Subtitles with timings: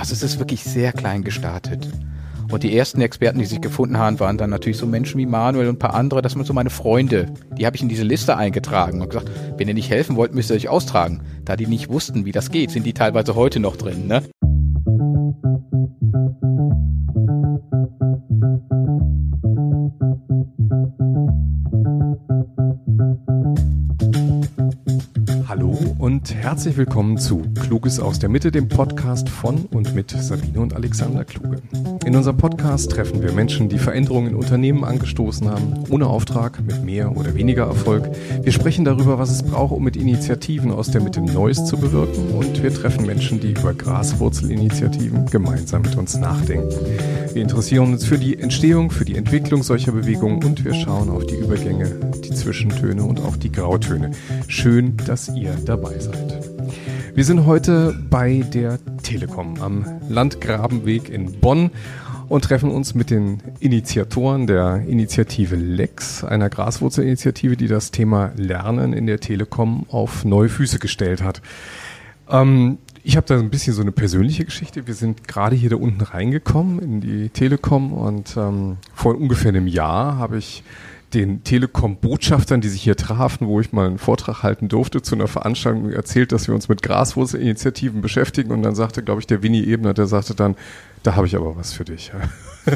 [0.00, 1.86] Also es ist wirklich sehr klein gestartet.
[2.50, 5.68] Und die ersten Experten, die sich gefunden haben, waren dann natürlich so Menschen wie Manuel
[5.68, 6.22] und ein paar andere.
[6.22, 7.26] Das sind so meine Freunde.
[7.58, 10.48] Die habe ich in diese Liste eingetragen und gesagt, wenn ihr nicht helfen wollt, müsst
[10.48, 11.20] ihr euch austragen.
[11.44, 14.06] Da die nicht wussten, wie das geht, sind die teilweise heute noch drin.
[14.06, 14.22] Ne?
[26.20, 30.74] Und herzlich willkommen zu Kluges aus der Mitte, dem Podcast von und mit Sabine und
[30.74, 31.62] Alexander Kluge.
[32.10, 36.84] In unserem Podcast treffen wir Menschen, die Veränderungen in Unternehmen angestoßen haben, ohne Auftrag, mit
[36.84, 38.10] mehr oder weniger Erfolg.
[38.42, 42.32] Wir sprechen darüber, was es braucht, um mit Initiativen aus der Mitte Neues zu bewirken
[42.32, 46.74] und wir treffen Menschen, die über Graswurzelinitiativen gemeinsam mit uns nachdenken.
[47.32, 51.26] Wir interessieren uns für die Entstehung, für die Entwicklung solcher Bewegungen und wir schauen auf
[51.26, 54.10] die Übergänge, die Zwischentöne und auch die Grautöne.
[54.48, 56.39] Schön, dass ihr dabei seid.
[57.14, 61.70] Wir sind heute bei der Telekom am Landgrabenweg in Bonn
[62.28, 68.92] und treffen uns mit den Initiatoren der Initiative Lex, einer Graswurzelinitiative, die das Thema Lernen
[68.92, 71.42] in der Telekom auf neue Füße gestellt hat.
[72.28, 74.86] Ähm, ich habe da ein bisschen so eine persönliche Geschichte.
[74.86, 79.66] Wir sind gerade hier da unten reingekommen in die Telekom und ähm, vor ungefähr einem
[79.66, 80.62] Jahr habe ich
[81.14, 85.28] den Telekom-Botschaftern, die sich hier trafen, wo ich mal einen Vortrag halten durfte zu einer
[85.28, 88.52] Veranstaltung, erzählt, dass wir uns mit Graswurzelinitiativen beschäftigen.
[88.52, 90.56] Und dann sagte, glaube ich, der Winnie Ebner, der sagte dann,
[91.02, 92.12] da habe ich aber was für dich.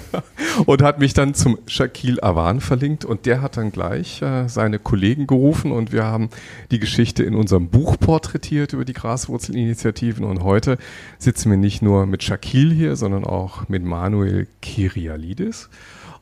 [0.67, 4.79] und hat mich dann zum Shakil Awan verlinkt und der hat dann gleich äh, seine
[4.79, 6.31] Kollegen gerufen und wir haben
[6.71, 10.79] die Geschichte in unserem Buch porträtiert über die Graswurzelinitiativen und heute
[11.19, 15.69] sitzen wir nicht nur mit Shakil hier, sondern auch mit Manuel Kirialidis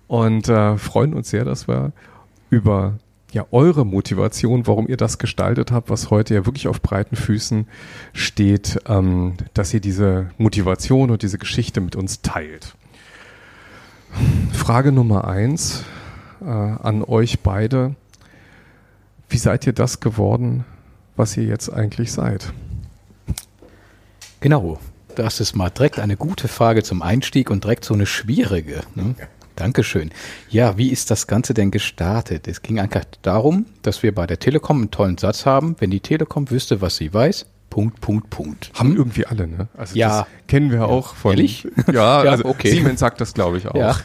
[0.07, 1.93] und äh, freuen uns sehr, dass wir
[2.51, 2.95] über
[3.33, 7.67] ja eure Motivation, warum ihr das gestaltet habt, was heute ja wirklich auf breiten Füßen
[8.13, 12.75] steht, ähm, dass ihr diese Motivation und diese Geschichte mit uns teilt.
[14.53, 15.85] Frage Nummer eins
[16.43, 17.95] äh, an euch beide.
[19.31, 20.65] Wie seid ihr das geworden,
[21.17, 22.53] was ihr jetzt eigentlich seid?
[24.41, 24.79] Genau,
[25.15, 28.81] das ist mal direkt eine gute Frage zum Einstieg und direkt so eine schwierige.
[28.95, 29.15] Ne?
[29.57, 30.11] Dankeschön.
[30.49, 32.49] Ja, wie ist das Ganze denn gestartet?
[32.49, 35.77] Es ging einfach darum, dass wir bei der Telekom einen tollen Satz haben.
[35.79, 38.71] Wenn die Telekom wüsste, was sie weiß, Punkt, Punkt, Punkt.
[38.75, 39.69] Haben irgendwie alle, ne?
[39.75, 40.27] Also ja.
[40.47, 40.85] kennen wir ja.
[40.85, 41.33] auch von.
[41.33, 41.67] Ehrlich?
[41.93, 42.71] Ja, ja also okay.
[42.71, 43.75] Siemens sagt das, glaube ich, auch.
[43.75, 43.97] Ja.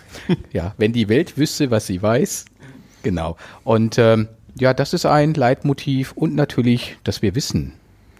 [0.53, 2.45] ja, wenn die Welt wüsste, was sie weiß.
[3.03, 3.35] Genau.
[3.63, 7.73] Und ähm, ja, das ist ein Leitmotiv und natürlich, dass wir wissen,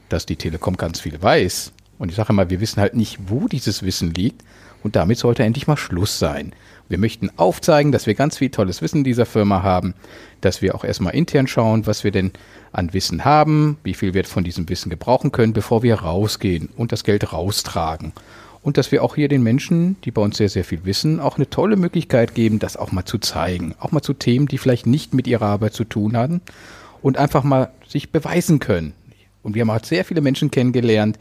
[0.10, 1.72] dass die Telekom ganz viel weiß.
[1.98, 4.44] Und ich sage immer, wir wissen halt nicht, wo dieses Wissen liegt.
[4.84, 6.54] Und damit sollte endlich mal Schluss sein.
[6.90, 9.94] Wir möchten aufzeigen, dass wir ganz viel tolles Wissen dieser Firma haben,
[10.42, 12.32] dass wir auch erstmal intern schauen, was wir denn
[12.72, 16.92] an Wissen haben, wie viel wir von diesem Wissen gebrauchen können, bevor wir rausgehen und
[16.92, 18.14] das Geld raustragen.
[18.62, 21.38] Und dass wir auch hier den Menschen, die bei uns sehr, sehr viel wissen, auch
[21.38, 23.76] eine tolle Möglichkeit geben, das auch mal zu zeigen.
[23.80, 26.42] Auch mal zu Themen, die vielleicht nicht mit ihrer Arbeit zu tun hatten
[27.02, 28.94] und einfach mal sich beweisen können.
[29.44, 31.18] Und wir haben halt sehr viele Menschen kennengelernt,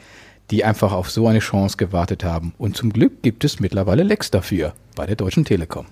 [0.50, 2.54] die einfach auf so eine Chance gewartet haben.
[2.58, 5.86] Und zum Glück gibt es mittlerweile Lex dafür bei der Deutschen Telekom.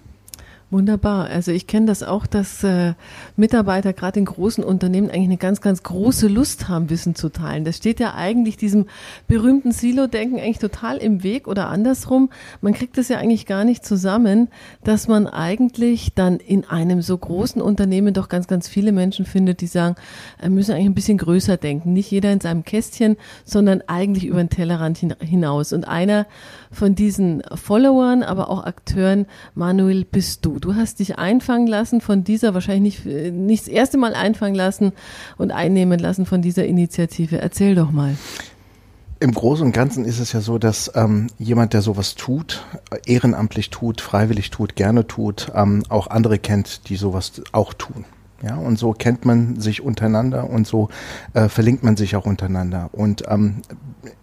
[0.74, 1.26] Wunderbar.
[1.26, 2.94] Also ich kenne das auch, dass äh,
[3.36, 7.64] Mitarbeiter gerade in großen Unternehmen eigentlich eine ganz, ganz große Lust haben, Wissen zu teilen.
[7.64, 8.86] Das steht ja eigentlich diesem
[9.28, 12.28] berühmten Silo-Denken eigentlich total im Weg oder andersrum.
[12.60, 14.48] Man kriegt es ja eigentlich gar nicht zusammen,
[14.82, 19.60] dass man eigentlich dann in einem so großen Unternehmen doch ganz, ganz viele Menschen findet,
[19.60, 19.94] die sagen,
[20.40, 21.92] wir müssen eigentlich ein bisschen größer denken.
[21.92, 25.72] Nicht jeder in seinem Kästchen, sondern eigentlich über den Tellerrand hinaus.
[25.72, 26.26] Und einer
[26.72, 30.58] von diesen Followern, aber auch Akteuren, Manuel, bist du.
[30.64, 34.92] Du hast dich einfangen lassen von dieser, wahrscheinlich nicht, nicht das erste Mal einfangen lassen
[35.36, 37.36] und einnehmen lassen von dieser Initiative.
[37.36, 38.16] Erzähl doch mal.
[39.20, 42.64] Im Großen und Ganzen ist es ja so, dass ähm, jemand, der sowas tut,
[43.04, 48.06] ehrenamtlich tut, freiwillig tut, gerne tut, ähm, auch andere kennt, die sowas auch tun.
[48.42, 50.88] Ja, und so kennt man sich untereinander und so
[51.32, 52.90] äh, verlinkt man sich auch untereinander.
[52.92, 53.62] Und ähm,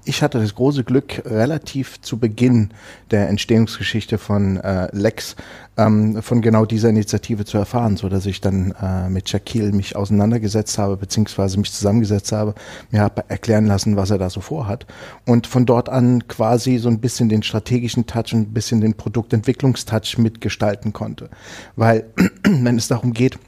[0.04, 2.70] ich hatte das große Glück, relativ zu Beginn
[3.10, 5.36] der Entstehungsgeschichte von äh, Lex
[5.78, 9.96] ähm, von genau dieser Initiative zu erfahren, so dass ich dann äh, mit Shaquille mich
[9.96, 12.54] auseinandergesetzt habe, beziehungsweise mich zusammengesetzt habe,
[12.92, 14.86] mir habe erklären lassen, was er da so vorhat.
[15.26, 18.96] Und von dort an quasi so ein bisschen den strategischen Touch und ein bisschen den
[18.96, 21.30] Produktentwicklungstouch mitgestalten konnte.
[21.76, 22.06] Weil,
[22.44, 23.40] wenn es darum geht,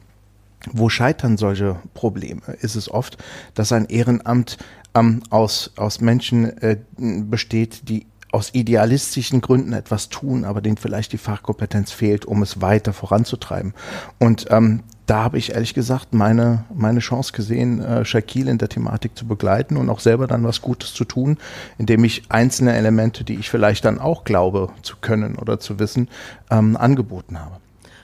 [0.71, 2.41] wo scheitern solche Probleme?
[2.61, 3.17] Ist es oft,
[3.53, 4.57] dass ein Ehrenamt
[4.95, 11.13] ähm, aus, aus Menschen äh, besteht, die aus idealistischen Gründen etwas tun, aber denen vielleicht
[11.13, 13.75] die Fachkompetenz fehlt, um es weiter voranzutreiben.
[14.17, 18.69] Und ähm, da habe ich ehrlich gesagt meine, meine Chance gesehen, äh, Shaquille in der
[18.69, 21.37] Thematik zu begleiten und auch selber dann was Gutes zu tun,
[21.77, 26.09] indem ich einzelne Elemente, die ich vielleicht dann auch glaube zu können oder zu wissen,
[26.49, 27.57] ähm, angeboten habe.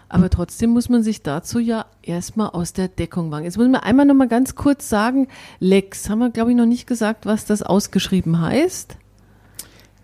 [0.09, 3.45] Aber trotzdem muss man sich dazu ja erstmal aus der Deckung wagen.
[3.45, 5.27] Jetzt muss man einmal noch mal ganz kurz sagen,
[5.59, 8.95] Lex, haben wir glaube ich noch nicht gesagt, was das ausgeschrieben heißt.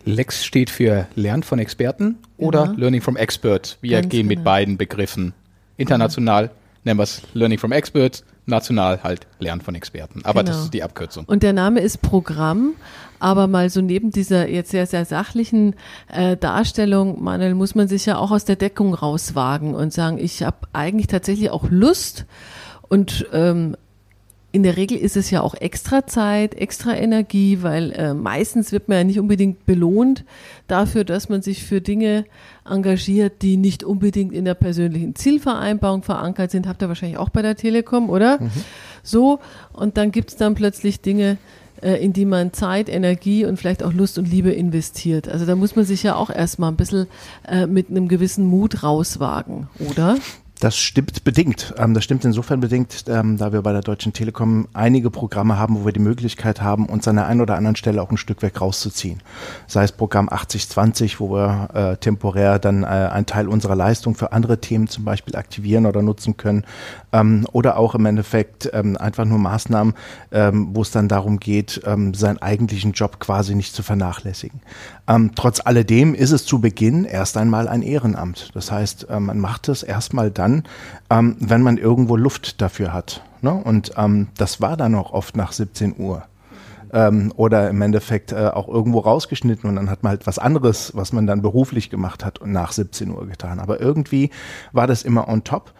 [0.05, 2.77] Lex steht für Lernen von Experten oder Genau.
[2.79, 3.77] Learning from Experts.
[3.81, 4.45] Wir Ganz gehen mit genau.
[4.45, 5.33] beiden Begriffen.
[5.77, 6.51] International
[6.83, 10.23] nennen wir es Learning from Experts, national halt Lernen von Experten.
[10.23, 10.65] Aber das Genau.
[10.65, 11.25] ist die Abkürzung.
[11.25, 12.73] Und der Name ist Programm,
[13.25, 15.73] aber mal so neben dieser jetzt sehr, sehr sachlichen
[16.13, 20.43] äh, Darstellung, Manuel, muss man sich ja auch aus der Deckung rauswagen und sagen, ich
[20.43, 22.27] habe eigentlich tatsächlich auch Lust
[22.87, 23.75] und ähm,
[24.51, 28.89] in der Regel ist es ja auch extra Zeit, extra Energie, weil äh, meistens wird
[28.89, 30.23] man ja nicht unbedingt belohnt
[30.67, 32.25] dafür, dass man sich für Dinge
[32.63, 36.67] engagiert, die nicht unbedingt in der persönlichen Zielvereinbarung verankert sind.
[36.67, 38.37] Habt ihr wahrscheinlich auch bei der Telekom, oder?
[39.01, 39.39] So,
[39.73, 41.37] und dann gibt's dann plötzlich Dinge,
[41.81, 45.27] in die man Zeit, Energie und vielleicht auch Lust und Liebe investiert.
[45.27, 47.07] Also da muss man sich ja auch erstmal ein bisschen
[47.47, 50.17] äh, mit einem gewissen Mut rauswagen, oder?
[50.59, 51.73] Das stimmt bedingt.
[51.77, 55.81] Ähm, das stimmt insofern bedingt, ähm, da wir bei der Deutschen Telekom einige Programme haben,
[55.81, 58.41] wo wir die Möglichkeit haben, uns an der einen oder anderen Stelle auch ein Stück
[58.41, 59.21] weg rauszuziehen.
[59.67, 64.31] Sei es Programm 8020, wo wir äh, temporär dann äh, einen Teil unserer Leistung für
[64.31, 66.63] andere Themen zum Beispiel aktivieren oder nutzen können.
[67.15, 69.93] Ähm, oder auch im Endeffekt ähm, einfach nur Maßnahmen,
[70.31, 74.61] ähm, wo es dann darum geht, ähm, seinen eigentlichen Job quasi nicht zu vernachlässigen.
[75.07, 78.49] Ähm, trotz alledem ist es zu Beginn erst einmal ein Ehrenamt.
[78.53, 80.63] Das heißt, äh, man macht es erstmal dann,
[81.09, 83.23] ähm, wenn man irgendwo Luft dafür hat.
[83.41, 83.53] Ne?
[83.53, 86.23] Und ähm, das war dann auch oft nach 17 Uhr.
[86.93, 90.91] Ähm, oder im Endeffekt äh, auch irgendwo rausgeschnitten und dann hat man halt was anderes,
[90.95, 93.59] was man dann beruflich gemacht hat und nach 17 Uhr getan.
[93.59, 94.29] Aber irgendwie
[94.71, 95.73] war das immer on top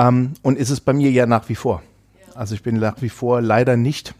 [0.00, 1.82] ähm, und ist es bei mir ja nach wie vor.
[2.34, 4.14] Also ich bin nach wie vor leider nicht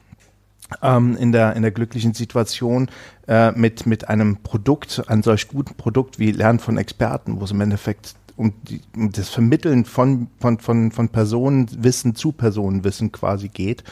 [0.82, 2.90] ähm, in, der, in der glücklichen Situation
[3.26, 7.50] äh, mit, mit einem Produkt, einem solch guten Produkt wie Lernen von Experten, wo es
[7.50, 13.48] im Endeffekt um, die, um das Vermitteln von, von, von, von Personenwissen zu Personenwissen quasi
[13.48, 13.84] geht,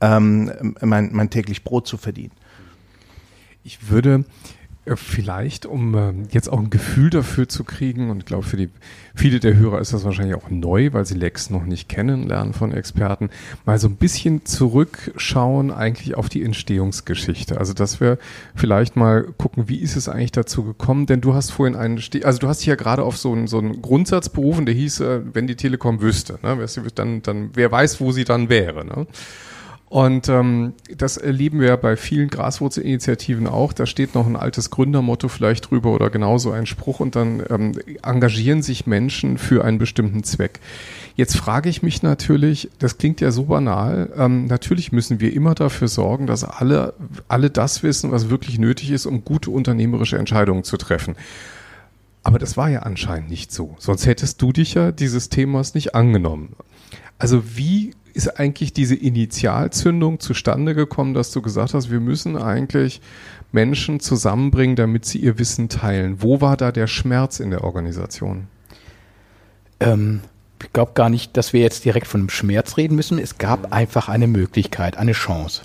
[0.00, 2.32] ähm, mein, mein täglich Brot zu verdienen.
[3.64, 4.24] Ich würde
[4.96, 8.70] vielleicht, um äh, jetzt auch ein Gefühl dafür zu kriegen, und ich glaube, für die
[9.14, 12.52] viele der Hörer ist das wahrscheinlich auch neu, weil sie Lex noch nicht kennen, lernen
[12.52, 13.30] von Experten,
[13.66, 17.58] mal so ein bisschen zurückschauen eigentlich auf die Entstehungsgeschichte.
[17.58, 18.18] Also, dass wir
[18.54, 21.06] vielleicht mal gucken, wie ist es eigentlich dazu gekommen?
[21.06, 23.46] Denn du hast vorhin einen, Ste also du hast dich ja gerade auf so einen,
[23.46, 26.64] so einen Grundsatz berufen, der hieß, äh, wenn die Telekom wüsste, ne?
[26.94, 28.84] Dann, dann, wer weiß, wo sie dann wäre.
[28.84, 29.06] Ne?
[29.88, 33.72] Und ähm, das erleben wir ja bei vielen Graswurzelinitiativen auch.
[33.72, 37.72] Da steht noch ein altes Gründermotto vielleicht drüber oder genauso ein Spruch und dann ähm,
[38.02, 40.60] engagieren sich Menschen für einen bestimmten Zweck.
[41.16, 45.54] Jetzt frage ich mich natürlich, das klingt ja so banal, ähm, natürlich müssen wir immer
[45.54, 46.92] dafür sorgen, dass alle,
[47.26, 51.16] alle das wissen, was wirklich nötig ist, um gute unternehmerische Entscheidungen zu treffen.
[52.22, 53.74] Aber das war ja anscheinend nicht so.
[53.78, 56.56] Sonst hättest du dich ja dieses Themas nicht angenommen.
[57.18, 63.00] Also wie ist eigentlich diese Initialzündung zustande gekommen, dass du gesagt hast, wir müssen eigentlich
[63.52, 66.20] Menschen zusammenbringen, damit sie ihr Wissen teilen?
[66.20, 68.48] Wo war da der Schmerz in der Organisation?
[69.78, 70.20] Ähm,
[70.60, 73.20] ich glaube gar nicht, dass wir jetzt direkt von einem Schmerz reden müssen.
[73.20, 75.62] Es gab einfach eine Möglichkeit, eine Chance.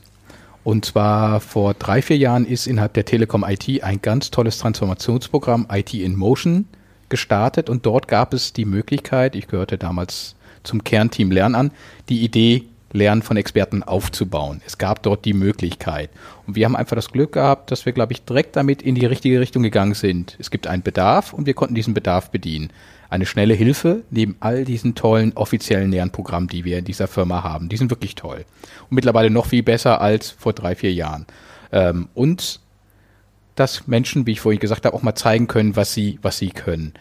[0.64, 5.66] Und zwar vor drei, vier Jahren ist innerhalb der Telekom IT ein ganz tolles Transformationsprogramm
[5.72, 6.66] IT in Motion
[7.10, 11.72] gestartet und dort gab es die Möglichkeit, ich gehörte damals zum Kernteam Lern an,
[12.10, 14.62] die Idee, Lernen von Experten aufzubauen.
[14.68, 16.12] Es gab dort die Möglichkeit.
[16.46, 19.08] Und wir haben einfach das Glück gehabt, dass wir, glaube ich, direkt damit in die
[19.08, 20.38] richtige Richtung gegangen sind.
[20.40, 22.70] Es gibt einen Bedarf und wir konnten diesen Bedarf bedienen.
[23.10, 27.68] Eine schnelle Hilfe neben all diesen tollen offiziellen Lernprogrammen, die wir in dieser Firma haben.
[27.68, 28.46] Die sind wirklich toll.
[28.90, 31.26] Und mittlerweile noch viel besser als vor drei, vier Jahren.
[31.72, 32.60] Ähm, und
[33.56, 36.50] dass Menschen, wie ich vorhin gesagt habe, auch mal zeigen können, was sie, was sie
[36.50, 36.94] können.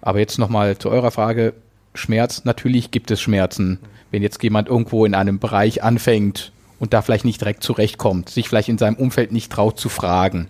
[0.00, 1.54] Aber jetzt nochmal zu eurer Frage.
[1.98, 3.78] Schmerz, natürlich gibt es Schmerzen.
[4.10, 8.48] Wenn jetzt jemand irgendwo in einem Bereich anfängt und da vielleicht nicht direkt zurechtkommt, sich
[8.48, 10.48] vielleicht in seinem Umfeld nicht traut zu fragen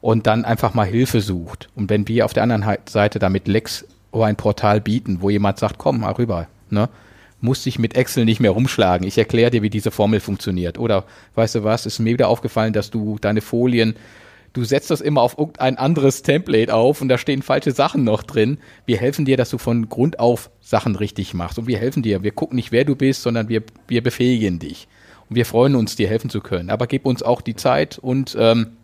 [0.00, 1.70] und dann einfach mal Hilfe sucht.
[1.74, 5.58] Und wenn wir auf der anderen Seite damit Lex oder ein Portal bieten, wo jemand
[5.58, 6.88] sagt, komm mal rüber, ne?
[7.40, 9.06] Muss dich mit Excel nicht mehr rumschlagen.
[9.06, 10.78] Ich erkläre dir, wie diese Formel funktioniert.
[10.78, 13.96] Oder weißt du was, ist mir wieder aufgefallen, dass du deine Folien
[14.54, 18.22] du setzt das immer auf irgendein anderes Template auf und da stehen falsche Sachen noch
[18.22, 18.58] drin.
[18.86, 21.58] Wir helfen dir, dass du von Grund auf Sachen richtig machst.
[21.58, 22.22] Und wir helfen dir.
[22.22, 24.88] Wir gucken nicht, wer du bist, sondern wir, wir befähigen dich.
[25.28, 26.70] Und wir freuen uns, dir helfen zu können.
[26.70, 28.76] Aber gib uns auch die Zeit und ähm,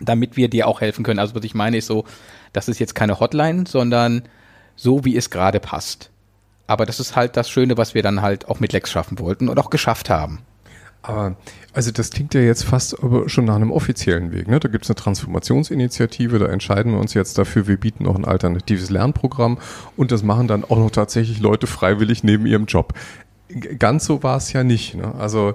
[0.00, 1.18] damit wir dir auch helfen können.
[1.18, 2.04] Also was ich meine ist so,
[2.52, 4.22] das ist jetzt keine Hotline, sondern
[4.76, 6.10] so, wie es gerade passt.
[6.68, 9.48] Aber das ist halt das Schöne, was wir dann halt auch mit Lex schaffen wollten
[9.48, 10.40] und auch geschafft haben.
[11.08, 11.36] Aber
[11.72, 14.46] also das klingt ja jetzt fast aber schon nach einem offiziellen Weg.
[14.46, 14.60] Ne?
[14.60, 18.26] Da gibt es eine Transformationsinitiative, da entscheiden wir uns jetzt dafür, wir bieten noch ein
[18.26, 19.56] alternatives Lernprogramm
[19.96, 22.92] und das machen dann auch noch tatsächlich Leute freiwillig neben ihrem Job.
[23.78, 24.96] Ganz so war es ja nicht.
[24.96, 25.14] Ne?
[25.14, 25.54] Also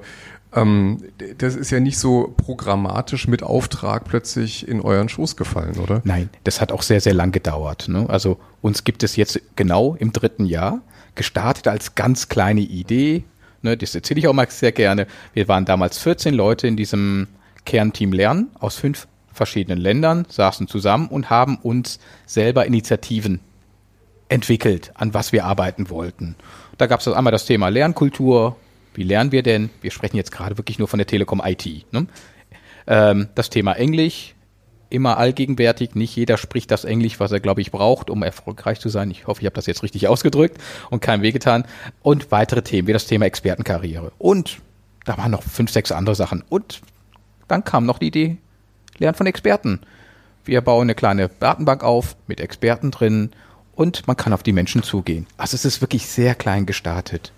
[0.55, 1.03] ähm,
[1.37, 6.01] das ist ja nicht so programmatisch mit Auftrag plötzlich in euren Schoß gefallen, oder?
[6.03, 7.89] Nein, das hat auch sehr, sehr lang gedauert.
[7.89, 8.09] Ne?
[8.09, 10.81] Also uns gibt es jetzt genau im dritten Jahr,
[11.13, 13.23] gestartet als ganz kleine Idee,
[13.63, 15.07] ne, das erzähle ich auch mal sehr gerne.
[15.33, 17.27] Wir waren damals 14 Leute in diesem
[17.65, 23.39] Kernteam Lernen aus fünf verschiedenen Ländern, saßen zusammen und haben uns selber Initiativen
[24.29, 26.35] entwickelt, an was wir arbeiten wollten.
[26.77, 28.55] Da gab es einmal das Thema Lernkultur.
[28.93, 29.69] Wie lernen wir denn?
[29.81, 31.65] Wir sprechen jetzt gerade wirklich nur von der Telekom IT.
[31.91, 32.07] Ne?
[32.87, 34.35] Ähm, das Thema Englisch,
[34.93, 35.95] immer allgegenwärtig.
[35.95, 39.11] Nicht jeder spricht das Englisch, was er, glaube ich, braucht, um erfolgreich zu sein.
[39.11, 40.57] Ich hoffe, ich habe das jetzt richtig ausgedrückt
[40.89, 41.65] und keinem wehgetan.
[42.01, 44.11] Und weitere Themen, wie das Thema Expertenkarriere.
[44.17, 44.59] Und
[45.05, 46.43] da waren noch fünf, sechs andere Sachen.
[46.47, 46.81] Und
[47.47, 48.37] dann kam noch die Idee,
[48.97, 49.81] Lernen von Experten.
[50.45, 53.31] Wir bauen eine kleine Datenbank auf mit Experten drin
[53.75, 55.25] und man kann auf die Menschen zugehen.
[55.37, 57.31] Also es ist wirklich sehr klein gestartet.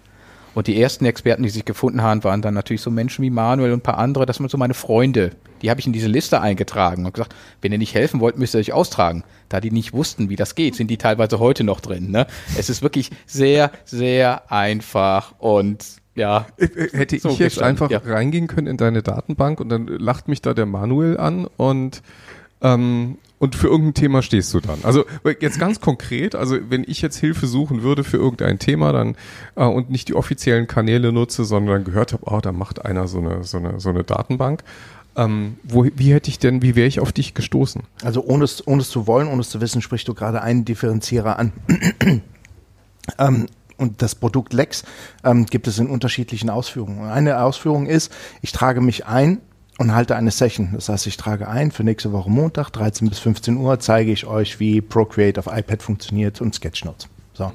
[0.54, 3.74] Und die ersten Experten, die sich gefunden haben, waren dann natürlich so Menschen wie Manuel
[3.74, 4.26] und ein paar andere.
[4.26, 5.32] Das waren so meine Freunde.
[5.66, 8.54] Die habe ich in diese Liste eingetragen und gesagt, wenn ihr nicht helfen wollt, müsst
[8.54, 9.24] ihr euch austragen.
[9.50, 12.12] Da die nicht wussten, wie das geht, sind die teilweise heute noch drin.
[12.12, 12.28] Ne?
[12.56, 16.46] Es ist wirklich sehr, sehr einfach und ja.
[16.58, 17.98] Äh, äh, hätte so ich jetzt einfach ja.
[17.98, 22.04] reingehen können in deine Datenbank und dann lacht mich da der Manuel an und
[22.62, 24.80] ähm, und für irgendein Thema stehst du dann.
[24.84, 25.06] Also
[25.40, 29.16] jetzt ganz konkret, also wenn ich jetzt Hilfe suchen würde für irgendein Thema, dann
[29.56, 33.20] äh, und nicht die offiziellen Kanäle nutze, sondern gehört habe, oh, da macht einer so
[33.20, 34.64] eine so eine so eine Datenbank.
[35.18, 37.84] Ähm, wo, wie hätte ich denn, wie wäre ich auf dich gestoßen?
[38.04, 40.66] Also ohne es, ohne es zu wollen, ohne es zu wissen, sprichst du gerade einen
[40.66, 41.54] Differenzierer an.
[43.20, 44.84] ähm, und das Produkt Lex
[45.24, 47.10] ähm, gibt es in unterschiedlichen Ausführungen.
[47.10, 49.40] Eine Ausführung ist, ich trage mich ein
[49.78, 50.70] und halte eine Session.
[50.74, 54.26] Das heißt, ich trage ein für nächste Woche Montag, 13 bis 15 Uhr, zeige ich
[54.26, 57.10] euch, wie Procreate auf iPad funktioniert und Sketchnotes.
[57.34, 57.52] So.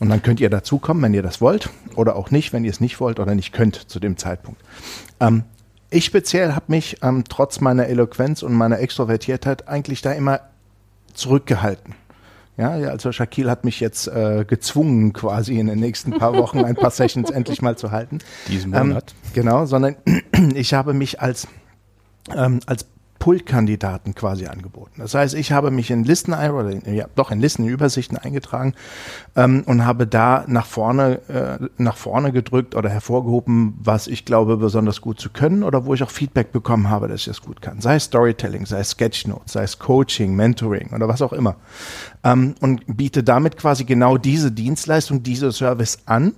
[0.00, 2.80] Und dann könnt ihr dazukommen, wenn ihr das wollt, oder auch nicht, wenn ihr es
[2.80, 4.62] nicht wollt oder nicht könnt zu dem Zeitpunkt.
[5.20, 5.44] Ähm,
[5.90, 10.40] ich speziell habe mich ähm, trotz meiner Eloquenz und meiner Extrovertiertheit eigentlich da immer
[11.12, 11.94] zurückgehalten.
[12.56, 16.74] Ja, also Shaquille hat mich jetzt äh, gezwungen, quasi in den nächsten paar Wochen ein
[16.74, 18.18] paar Sessions endlich mal zu halten.
[18.48, 19.14] Diesen Monat.
[19.24, 19.96] Ähm, genau, sondern
[20.54, 21.48] ich habe mich als,
[22.36, 22.84] ähm, als
[23.20, 24.94] Pultkandidaten quasi angeboten.
[24.96, 28.16] Das heißt, ich habe mich in Listen oder in, ja, doch in Listen, in Übersichten
[28.16, 28.74] eingetragen
[29.36, 34.56] ähm, und habe da nach vorne äh, nach vorne gedrückt oder hervorgehoben, was ich glaube
[34.56, 37.60] besonders gut zu können oder wo ich auch Feedback bekommen habe, dass ich das gut
[37.60, 37.82] kann.
[37.82, 41.56] Sei es Storytelling, sei es Sketchnotes, sei es Coaching, Mentoring oder was auch immer
[42.24, 46.34] ähm, und biete damit quasi genau diese Dienstleistung, diese Service an,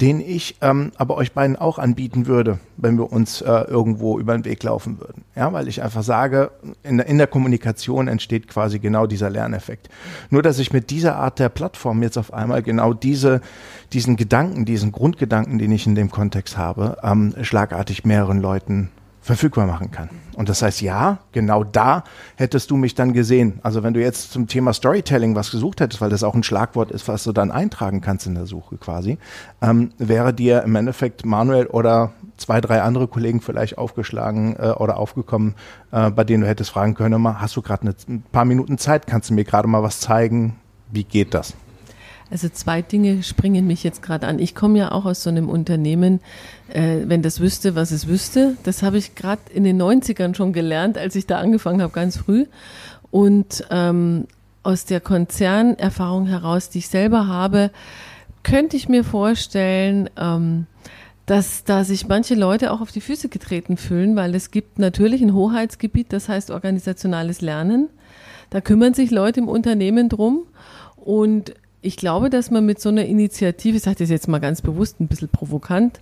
[0.00, 4.36] den ich ähm, aber euch beiden auch anbieten würde, wenn wir uns äh, irgendwo über
[4.36, 5.24] den Weg laufen würden.
[5.36, 6.50] Ja, weil ich einfach sage,
[6.82, 9.88] in der, in der Kommunikation entsteht quasi genau dieser Lerneffekt.
[10.30, 13.40] Nur, dass ich mit dieser Art der Plattform jetzt auf einmal genau diese,
[13.92, 19.66] diesen Gedanken, diesen Grundgedanken, den ich in dem Kontext habe, ähm, schlagartig mehreren Leuten verfügbar
[19.66, 20.08] machen kann.
[20.34, 22.04] Und das heißt, ja, genau da
[22.36, 23.60] hättest du mich dann gesehen.
[23.62, 26.90] Also wenn du jetzt zum Thema Storytelling was gesucht hättest, weil das auch ein Schlagwort
[26.90, 29.18] ist, was du dann eintragen kannst in der Suche quasi,
[29.60, 34.96] ähm, wäre dir im Endeffekt Manuel oder zwei, drei andere Kollegen vielleicht aufgeschlagen äh, oder
[34.96, 35.54] aufgekommen,
[35.92, 39.28] äh, bei denen du hättest fragen können, hast du gerade ein paar Minuten Zeit, kannst
[39.28, 40.56] du mir gerade mal was zeigen?
[40.90, 41.54] Wie geht das?
[42.30, 44.38] Also zwei Dinge springen mich jetzt gerade an.
[44.38, 46.20] Ich komme ja auch aus so einem Unternehmen,
[46.68, 48.56] äh, wenn das wüsste, was es wüsste.
[48.62, 52.16] Das habe ich gerade in den 90ern schon gelernt, als ich da angefangen habe, ganz
[52.16, 52.46] früh.
[53.10, 54.26] Und ähm,
[54.62, 57.70] aus der Konzernerfahrung heraus, die ich selber habe,
[58.44, 60.66] könnte ich mir vorstellen, ähm,
[61.26, 65.22] dass da sich manche Leute auch auf die Füße getreten fühlen, weil es gibt natürlich
[65.22, 67.88] ein Hoheitsgebiet, das heißt organisationales Lernen.
[68.50, 70.42] Da kümmern sich Leute im Unternehmen drum.
[70.96, 74.60] Und ich glaube, dass man mit so einer Initiative, ich sage das jetzt mal ganz
[74.60, 76.00] bewusst ein bisschen provokant,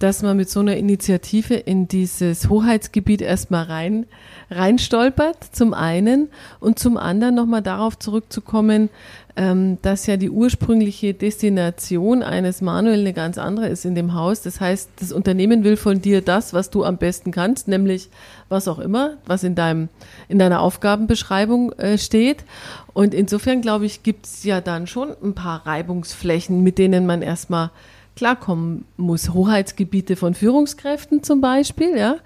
[0.00, 4.06] dass man mit so einer Initiative in dieses Hoheitsgebiet erstmal rein,
[4.50, 8.90] reinstolpert, zum einen, und zum anderen nochmal darauf zurückzukommen,
[9.36, 14.42] dass ja die ursprüngliche Destination eines Manuel eine ganz andere ist in dem Haus.
[14.42, 18.10] Das heißt, das Unternehmen will von dir das, was du am besten kannst, nämlich
[18.48, 19.88] was auch immer, was in deinem,
[20.28, 22.44] in deiner Aufgabenbeschreibung äh, steht.
[22.92, 27.22] Und insofern, glaube ich, gibt es ja dann schon ein paar Reibungsflächen, mit denen man
[27.22, 27.70] erstmal
[28.16, 29.32] klarkommen muss.
[29.32, 32.16] Hoheitsgebiete von Führungskräften zum Beispiel, ja,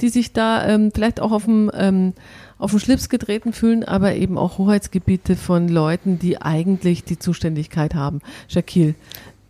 [0.00, 2.14] die sich da ähm, vielleicht auch auf dem ähm,
[2.64, 7.94] auf den Schlips getreten fühlen, aber eben auch Hoheitsgebiete von Leuten, die eigentlich die Zuständigkeit
[7.94, 8.20] haben.
[8.48, 8.94] Shaquille,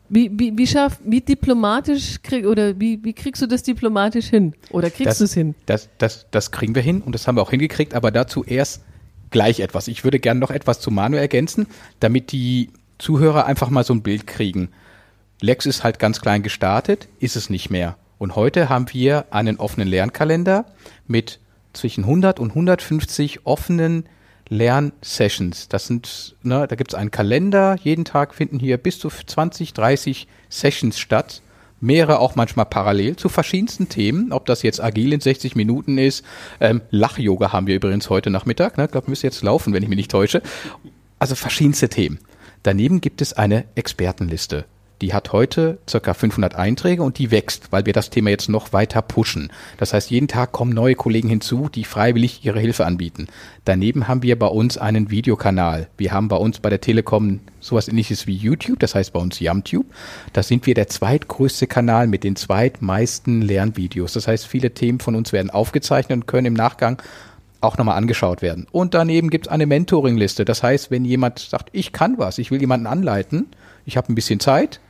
[0.09, 4.55] Wie, wie, wie, schaff, wie diplomatisch krieg, oder wie, wie kriegst du das diplomatisch hin?
[4.71, 5.55] Oder kriegst du es hin?
[5.67, 8.83] Das, das, das kriegen wir hin und das haben wir auch hingekriegt, aber dazu erst
[9.31, 9.89] gleich etwas.
[9.89, 11.67] Ich würde gerne noch etwas zu Manu ergänzen,
[12.01, 14.71] damit die Zuhörer einfach mal so ein Bild kriegen.
[15.41, 17.97] Lex ist halt ganz klein gestartet, ist es nicht mehr.
[18.19, 20.67] Und heute haben wir einen offenen Lernkalender
[21.07, 21.41] mit
[21.75, 24.05] zwischen 100 und 150 offenen
[24.49, 25.69] Lernsessions.
[25.69, 27.77] Das sind, ne, da gibt es einen Kalender.
[27.83, 31.43] Jeden Tag finden hier bis zu 20, 30 Sessions statt.
[31.81, 34.33] Mehrere auch manchmal parallel zu verschiedensten Themen.
[34.33, 36.25] Ob das jetzt agil in 60 Minuten ist.
[36.61, 38.79] Ähm, Lach-Yoga haben wir übrigens heute Nachmittag.
[38.79, 38.85] Ne?
[38.85, 40.43] Ich glaube, müsste jetzt laufen, wenn ich mich nicht täusche.
[41.19, 42.19] Also verschiedenste Themen.
[42.63, 44.65] Daneben gibt es eine Expertenliste.
[45.05, 48.73] Die hat heute circa 500 Einträge und die wächst, weil wir das Thema jetzt noch
[48.73, 49.53] weiter pushen.
[49.77, 53.27] Das heißt, jeden Tag kommen neue Kollegen hinzu, die freiwillig ihre Hilfe anbieten.
[53.67, 55.89] Daneben haben wir bei uns einen Videokanal.
[55.99, 59.41] Wir haben bei uns bei der Telekom sowas ähnliches wie YouTube, das heißt bei uns
[59.41, 59.85] YamTube.
[60.33, 64.15] Da sind wir der zweitgrößte Kanal mit den zweitmeisten Lernvideos.
[64.15, 67.03] Das heißt, viele Themen von uns werden aufgezeichnet und können im Nachgang
[67.61, 68.67] auch nochmal angeschaut werden.
[68.73, 70.47] Und daneben gibt es eine Mentoring-Liste.
[70.47, 73.49] Das heißt, wenn jemand sagt, ich kann was, ich will jemanden anleiten,
[73.85, 74.81] ich habe ein bisschen Zeit,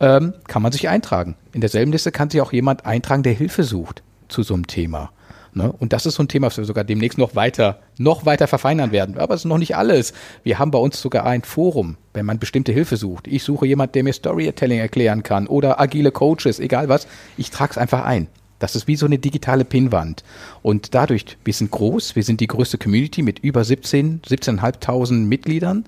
[0.00, 1.36] ähm, kann man sich eintragen.
[1.52, 5.10] In derselben Liste kann sich auch jemand eintragen, der Hilfe sucht zu so einem Thema.
[5.52, 5.72] Ne?
[5.72, 8.92] Und das ist so ein Thema, was wir sogar demnächst noch weiter, noch weiter verfeinern
[8.92, 9.18] werden.
[9.18, 10.12] Aber es ist noch nicht alles.
[10.42, 13.26] Wir haben bei uns sogar ein Forum, wenn man bestimmte Hilfe sucht.
[13.26, 17.08] Ich suche jemanden, der mir Storytelling erklären kann oder agile Coaches, egal was.
[17.36, 18.28] Ich trage es einfach ein.
[18.60, 20.22] Das ist wie so eine digitale Pinnwand.
[20.62, 25.84] Und dadurch, wir sind groß, wir sind die größte Community mit über 17, 17.500 Mitgliedern,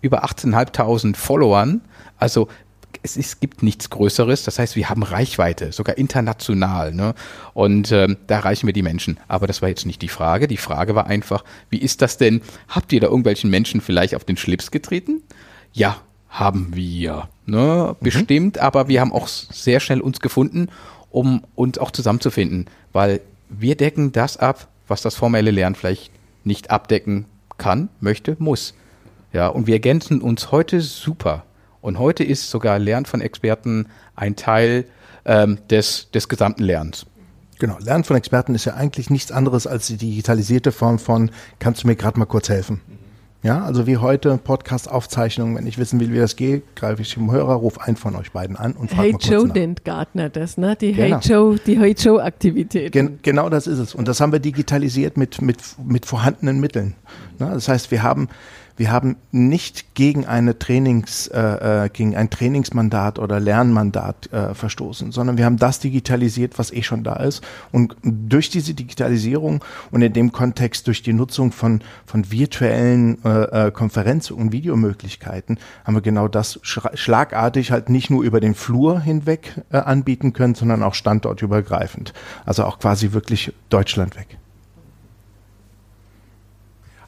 [0.00, 1.82] über 18.500 Followern.
[2.16, 2.48] Also
[3.04, 4.42] es, es gibt nichts Größeres.
[4.42, 6.92] Das heißt, wir haben Reichweite, sogar international.
[6.92, 7.14] Ne?
[7.52, 9.20] Und ähm, da erreichen wir die Menschen.
[9.28, 10.48] Aber das war jetzt nicht die Frage.
[10.48, 12.40] Die Frage war einfach, wie ist das denn?
[12.68, 15.22] Habt ihr da irgendwelchen Menschen vielleicht auf den Schlips getreten?
[15.72, 15.98] Ja,
[16.30, 17.28] haben wir.
[17.46, 17.94] Ne?
[18.00, 18.04] Mhm.
[18.04, 20.68] Bestimmt, aber wir haben auch sehr schnell uns gefunden,
[21.10, 22.66] um uns auch zusammenzufinden.
[22.92, 23.20] Weil
[23.50, 26.10] wir decken das ab, was das formelle Lernen vielleicht
[26.42, 27.26] nicht abdecken
[27.58, 28.74] kann, möchte, muss.
[29.32, 31.44] Ja, und wir ergänzen uns heute super.
[31.84, 34.86] Und heute ist sogar Lernen von Experten ein Teil
[35.26, 37.04] ähm, des, des gesamten Lernens.
[37.58, 41.82] Genau, Lernen von Experten ist ja eigentlich nichts anderes als die digitalisierte Form von, kannst
[41.82, 42.80] du mir gerade mal kurz helfen?
[43.42, 45.54] Ja, also wie heute Podcast-Aufzeichnungen.
[45.54, 48.32] Wenn ich wissen will, wie das geht, greife ich zum Hörer, rufe einen von euch
[48.32, 49.54] beiden an und frage hey mal kurz Joe nach.
[49.54, 50.76] nennt Gartner das, ne?
[50.76, 51.20] Die Genau.
[51.20, 52.92] Hey Joe, die Hey Joe Aktivität.
[52.92, 53.94] Gen genau das ist es.
[53.94, 56.94] Und das haben wir digitalisiert mit, mit, mit vorhandenen Mitteln.
[57.38, 57.50] Ne?
[57.52, 58.30] Das heißt, wir haben,
[58.76, 65.12] wir haben nicht gegen eine Trainings, äh, äh, gegen ein Trainingsmandat oder Lernmandat äh, verstoßen,
[65.12, 67.42] sondern wir haben das digitalisiert, was eh schon da ist.
[67.70, 73.68] Und durch diese Digitalisierung und in dem Kontext durch die Nutzung von, von virtuellen äh,
[73.68, 79.00] äh, Konferenz- und Videomöglichkeiten haben wir genau das schlagartig halt nicht nur über den Flur
[79.00, 82.12] hinweg äh, anbieten können, sondern auch standortübergreifend.
[82.44, 84.38] Also auch quasi wirklich Deutschland weg.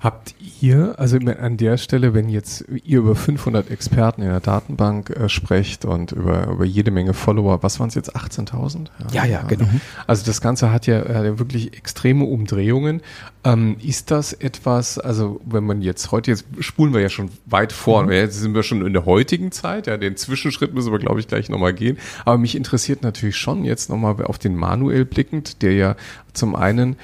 [0.00, 5.10] Habt ihr, also an der Stelle, wenn jetzt ihr über 500 Experten in der Datenbank
[5.10, 8.88] äh, sprecht und über, über jede Menge Follower, was waren es jetzt, 18.000?
[9.12, 9.66] Ja, ja, genau.
[10.06, 13.00] Also das Ganze hat ja äh, wirklich extreme Umdrehungen.
[13.44, 17.72] Ähm, ist das etwas, also wenn man jetzt heute, jetzt spulen wir ja schon weit
[17.72, 18.12] vor, Mhm.
[18.12, 21.28] jetzt sind wir schon in der heutigen Zeit, ja, den Zwischenschritt müssen wir, glaube ich,
[21.28, 21.96] gleich nochmal gehen.
[22.24, 25.96] Aber mich interessiert natürlich schon jetzt nochmal auf den Manuel blickend, der ja
[26.32, 26.96] zum einen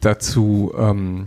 [0.00, 1.26] dazu ähm,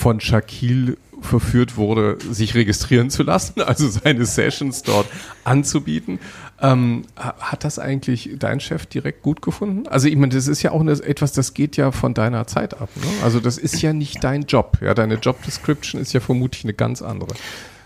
[0.00, 5.06] von Shaquille verführt wurde, sich registrieren zu lassen, also seine Sessions dort
[5.44, 6.18] anzubieten.
[6.62, 9.86] Ähm, ha- hat das eigentlich dein Chef direkt gut gefunden?
[9.86, 12.80] Also ich meine, das ist ja auch eine, etwas, das geht ja von deiner Zeit
[12.80, 12.88] ab.
[12.96, 13.02] Ne?
[13.22, 14.78] Also das ist ja nicht dein Job.
[14.80, 17.34] Ja, deine Job Description ist ja vermutlich eine ganz andere.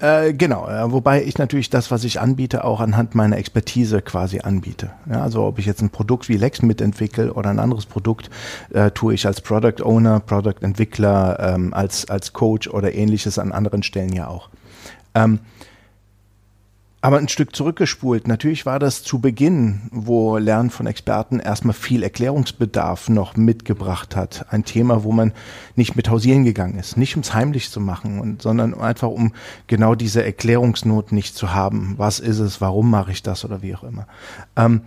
[0.00, 4.40] Äh, genau, äh, wobei ich natürlich das, was ich anbiete, auch anhand meiner Expertise quasi
[4.40, 4.90] anbiete.
[5.10, 8.30] Ja, also ob ich jetzt ein Produkt wie Lex mitentwickle oder ein anderes Produkt,
[8.72, 13.52] äh, tue ich als Product Owner, Product Entwickler, ähm, als, als Coach oder ähnliches an
[13.52, 14.48] anderen Stellen ja auch.
[15.14, 15.38] Ähm,
[17.04, 18.28] aber ein Stück zurückgespult.
[18.28, 24.46] Natürlich war das zu Beginn, wo Lernen von Experten erstmal viel Erklärungsbedarf noch mitgebracht hat.
[24.48, 25.34] Ein Thema, wo man
[25.76, 26.96] nicht mit hausieren gegangen ist.
[26.96, 29.34] Nicht ums heimlich zu machen, und, sondern einfach um
[29.66, 31.92] genau diese Erklärungsnot nicht zu haben.
[31.98, 32.62] Was ist es?
[32.62, 33.44] Warum mache ich das?
[33.44, 34.06] Oder wie auch immer.
[34.56, 34.80] Ähm,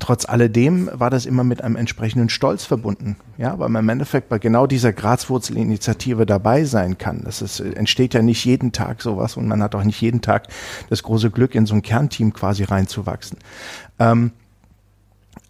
[0.00, 4.30] Trotz alledem war das immer mit einem entsprechenden Stolz verbunden, ja, weil man im Endeffekt
[4.30, 7.20] bei genau dieser Grazwurzelinitiative dabei sein kann.
[7.22, 10.48] Das ist, entsteht ja nicht jeden Tag sowas und man hat auch nicht jeden Tag
[10.88, 13.38] das große Glück, in so ein Kernteam quasi reinzuwachsen.
[13.98, 14.32] Ähm,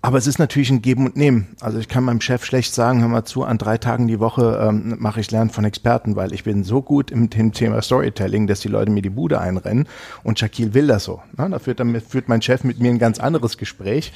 [0.02, 1.48] aber es ist natürlich ein Geben und Nehmen.
[1.60, 4.58] Also ich kann meinem Chef schlecht sagen, hör mal zu, an drei Tagen die Woche
[4.66, 8.46] ähm, mache ich Lernen von Experten, weil ich bin so gut im, im, Thema Storytelling,
[8.46, 9.86] dass die Leute mir die Bude einrennen
[10.22, 11.20] und Shaquille will das so.
[11.36, 11.50] Ne?
[11.50, 14.14] Da führt, dann führt mein Chef mit mir ein ganz anderes Gespräch.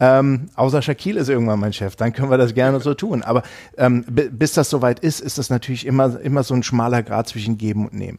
[0.00, 3.22] Ähm, außer Shaquille ist irgendwann mein Chef, dann können wir das gerne so tun.
[3.22, 3.42] Aber
[3.78, 7.56] ähm, bis das soweit ist, ist das natürlich immer, immer so ein schmaler Grad zwischen
[7.56, 8.18] Geben und Nehmen.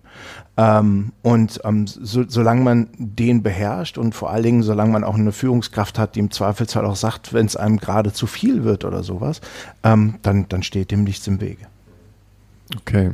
[0.55, 5.15] Ähm, und ähm, so, solange man den beherrscht und vor allen Dingen, solange man auch
[5.15, 8.85] eine Führungskraft hat, die im Zweifelsfall auch sagt, wenn es einem gerade zu viel wird
[8.85, 9.41] oder sowas,
[9.83, 11.67] ähm, dann, dann steht dem nichts im Wege.
[12.79, 13.11] Okay.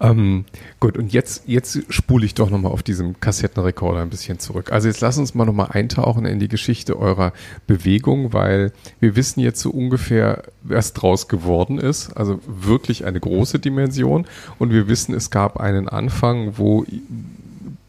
[0.00, 0.44] Ähm,
[0.78, 4.70] gut, und jetzt, jetzt spule ich doch nochmal auf diesem Kassettenrekorder ein bisschen zurück.
[4.70, 7.32] Also jetzt lass uns mal nochmal eintauchen in die Geschichte eurer
[7.66, 12.16] Bewegung, weil wir wissen jetzt so ungefähr, was draus geworden ist.
[12.16, 14.24] Also wirklich eine große Dimension.
[14.58, 16.86] Und wir wissen, es gab einen Anfang, wo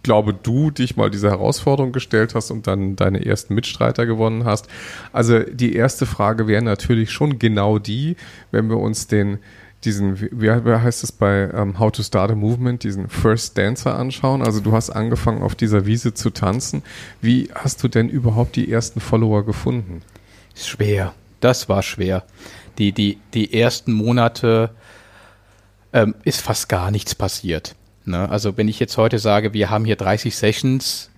[0.08, 4.70] glaube, du dich mal diese Herausforderung gestellt hast und dann deine ersten Mitstreiter gewonnen hast.
[5.12, 8.16] Also die erste Frage wäre natürlich schon genau die,
[8.52, 9.40] wenn wir uns den
[9.84, 13.58] diesen, wie, wie heißt es bei um, ähm, How to Start a Movement, diesen First
[13.58, 14.42] Dancer anschauen.
[14.42, 16.84] Also du hast angefangen auf dieser Wiese zu tanzen.
[17.22, 20.04] Wie hast du denn überhaupt die ersten Follower gefunden?
[20.56, 21.14] Schwer.
[21.42, 22.24] Das war schwer.
[22.78, 24.72] Die, die, die ersten Monate
[25.92, 27.76] ähm, ist fast gar nichts passiert.
[28.08, 28.30] Ne?
[28.30, 31.10] Also wenn ich jetzt heute sage, wir haben hier 30 Sessions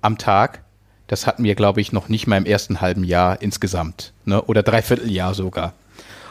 [0.00, 0.62] am Tag,
[1.06, 4.12] das hatten wir, glaube ich, noch nicht mal im ersten halben Jahr insgesamt.
[4.24, 4.42] Ne?
[4.42, 5.74] Oder dreiviertel Jahr sogar.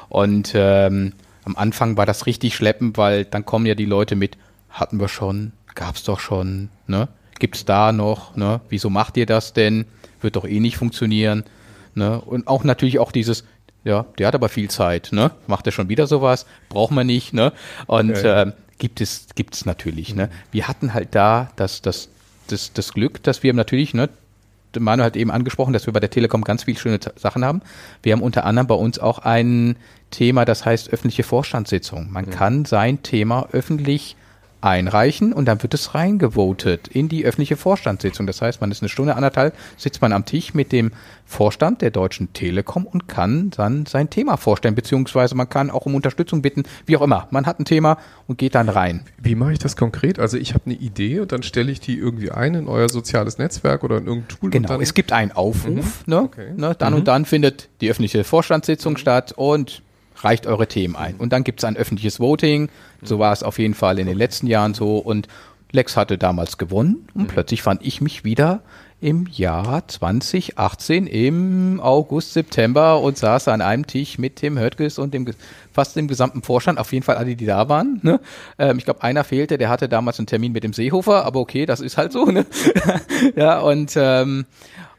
[0.10, 1.14] Und ähm,
[1.46, 4.38] am Anfang war das richtig schleppend, weil dann kommen ja die Leute mit,
[4.70, 7.08] hatten wir schon, gab's doch schon, ne?
[7.40, 8.62] Gibt's da noch, ne?
[8.70, 9.86] Wieso macht ihr das denn?
[10.22, 11.44] Wird doch eh nicht funktionieren,
[11.96, 12.20] ne?
[12.20, 13.44] Und auch natürlich auch dieses,
[13.84, 15.32] ja, der hat aber viel Zeit, ne?
[15.48, 16.46] Macht er schon wieder sowas?
[16.70, 17.54] Braucht man nicht, ne?
[17.86, 18.54] Und ja, ja.
[18.78, 20.30] Gibt es, gibt es natürlich, ne?
[20.52, 22.10] Wir hatten halt da das, das,
[22.48, 24.10] das, das Glück, dass wir natürlich, ne?
[24.78, 27.62] Manuel hat eben angesprochen, dass wir bei der Telekom ganz viele schöne Sachen haben.
[28.04, 29.78] Wir haben unter anderem bei uns auch ein
[30.12, 32.12] Thema, das heißt öffentliche Vorstandssitzung.
[32.12, 32.30] Man mhm.
[32.32, 34.17] kann sein Thema öffentlich
[34.62, 38.26] einreichen und dann wird es reingevotet in die öffentliche Vorstandssitzung.
[38.26, 40.92] Das heißt, man ist eine Stunde, anderthalb, sitzt man am Tisch mit dem
[41.26, 45.94] Vorstand der Deutschen Telekom und kann dann sein Thema vorstellen, beziehungsweise man kann auch um
[45.94, 47.28] Unterstützung bitten, wie auch immer.
[47.32, 49.02] Man hat ein Thema und geht dann rein.
[49.18, 50.20] Wie mache ich das konkret?
[50.20, 53.38] Also ich habe eine Idee und dann stelle ich die irgendwie ein in euer soziales
[53.38, 54.50] Netzwerk oder in irgendein Tool.
[54.50, 56.14] Genau, es gibt einen Aufruf, mhm.
[56.14, 56.22] ne?
[56.22, 56.54] Okay.
[56.56, 56.76] ne?
[56.78, 57.00] Dann mhm.
[57.00, 58.98] und dann findet die öffentliche Vorstandssitzung mhm.
[58.98, 59.84] statt und
[60.18, 61.16] reicht eure Themen ein.
[61.16, 62.70] Und dann gibt es ein öffentliches Voting.
[63.02, 64.98] So war es auf jeden Fall in den letzten Jahren so.
[64.98, 65.28] Und
[65.72, 67.28] Lex hatte damals gewonnen und mhm.
[67.28, 68.62] plötzlich fand ich mich wieder
[69.00, 75.14] im Jahr 2018 im August, September und saß an einem Tisch mit Tim Höttges und
[75.14, 75.28] dem
[75.72, 78.00] fast dem gesamten Vorstand, auf jeden Fall alle, die da waren.
[78.02, 78.20] Ne?
[78.58, 81.68] Ähm, ich glaube, einer fehlte, der hatte damals einen Termin mit dem Seehofer, aber okay,
[81.68, 82.26] das ist halt so.
[82.26, 82.48] Ne?
[83.36, 84.46] ja, und, ähm,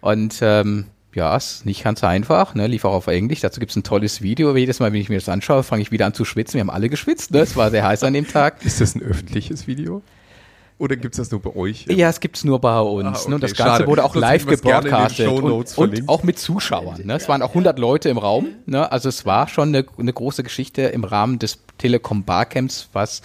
[0.01, 0.85] und ähm,
[1.19, 2.69] ja, ist nicht ganz einfach, ne?
[2.69, 3.41] lief auch auf Englisch.
[3.41, 4.57] Dazu gibt es ein tolles Video.
[4.57, 6.55] Jedes Mal, wenn ich mir das anschaue, fange ich wieder an zu schwitzen.
[6.55, 7.41] Wir haben alle geschwitzt, ne?
[7.41, 8.65] es war sehr heiß an dem Tag.
[8.65, 10.03] Ist das ein öffentliches Video?
[10.79, 11.87] Oder gibt es das nur bei euch?
[11.89, 13.05] Ja, es gibt es nur bei uns.
[13.05, 13.35] Ah, okay, ne?
[13.35, 13.87] Und das Ganze Schade.
[13.89, 17.01] wurde auch Sonst live gebroadcastet und, und, auch mit Zuschauern.
[17.05, 17.15] Ne?
[17.15, 18.51] Es waren auch 100 Leute im Raum.
[18.67, 18.91] Ne?
[18.91, 23.23] Also es war schon eine, eine große Geschichte im Rahmen des Telekom Barcamps, was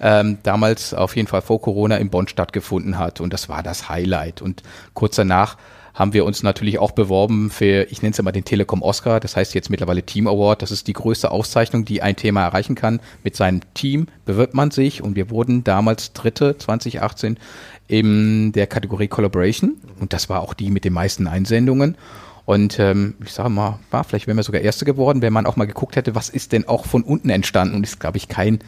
[0.00, 3.20] ähm, damals auf jeden Fall vor Corona in Bonn stattgefunden hat.
[3.20, 4.40] Und das war das Highlight.
[4.40, 4.62] Und
[4.94, 5.58] kurz danach
[5.94, 9.36] haben wir uns natürlich auch beworben für, ich nenne es immer den Telekom Oscar, das
[9.36, 10.60] heißt jetzt mittlerweile Team Award.
[10.60, 13.00] Das ist die größte Auszeichnung, die ein Thema erreichen kann.
[13.22, 17.38] Mit seinem Team bewirbt man sich und wir wurden damals Dritte 2018
[17.86, 21.96] in der Kategorie Collaboration und das war auch die mit den meisten Einsendungen.
[22.44, 25.56] Und ähm, ich sage mal, war vielleicht wären wir sogar Erste geworden, wenn man auch
[25.56, 27.74] mal geguckt hätte, was ist denn auch von unten entstanden.
[27.74, 28.58] Und ist, glaube ich, kein,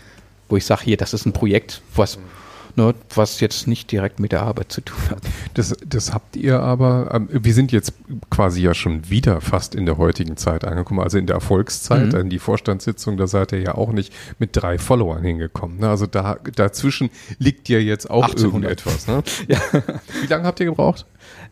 [0.49, 2.19] wo ich sage, hier, das ist ein Projekt, was
[2.77, 5.23] ne, was jetzt nicht direkt mit der Arbeit zu tun hat.
[5.55, 7.95] Das, das habt ihr aber, ähm, wir sind jetzt
[8.31, 12.21] quasi ja schon wieder fast in der heutigen Zeit angekommen, also in der Erfolgszeit, mhm.
[12.21, 15.79] in die Vorstandssitzung, da seid ihr ja auch nicht mit drei Followern hingekommen.
[15.79, 15.89] Ne?
[15.89, 18.87] Also da, dazwischen liegt ja jetzt auch 1800.
[18.87, 19.07] irgendetwas.
[19.09, 19.23] Ne?
[19.49, 19.61] ja.
[20.21, 21.07] Wie lange habt ihr gebraucht?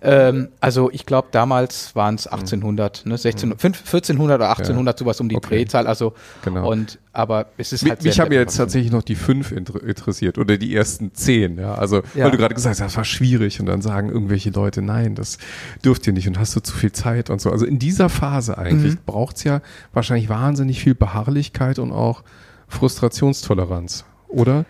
[0.04, 5.04] Ähm, also ich glaube, damals waren es 1800, ne, 16, 1400 oder 1800, ja.
[5.04, 5.56] sowas um die okay.
[5.56, 5.86] Drehzahl.
[5.86, 6.12] Also
[6.44, 6.70] genau.
[6.70, 8.02] und aber es ist halt.
[8.02, 11.58] Mich, mich haben jetzt tatsächlich noch die fünf interessiert oder die ersten zehn.
[11.58, 12.24] Ja, also ja.
[12.24, 15.38] weil du gerade gesagt hast, das war schwierig und dann sagen irgendwelche Leute, nein, das
[15.84, 17.50] dürft ihr nicht und hast du zu viel Zeit und so.
[17.50, 19.04] Also in dieser Phase eigentlich mhm.
[19.06, 19.62] braucht es ja
[19.94, 22.24] wahrscheinlich wahnsinnig viel Beharrlichkeit und auch
[22.68, 24.66] Frustrationstoleranz, oder?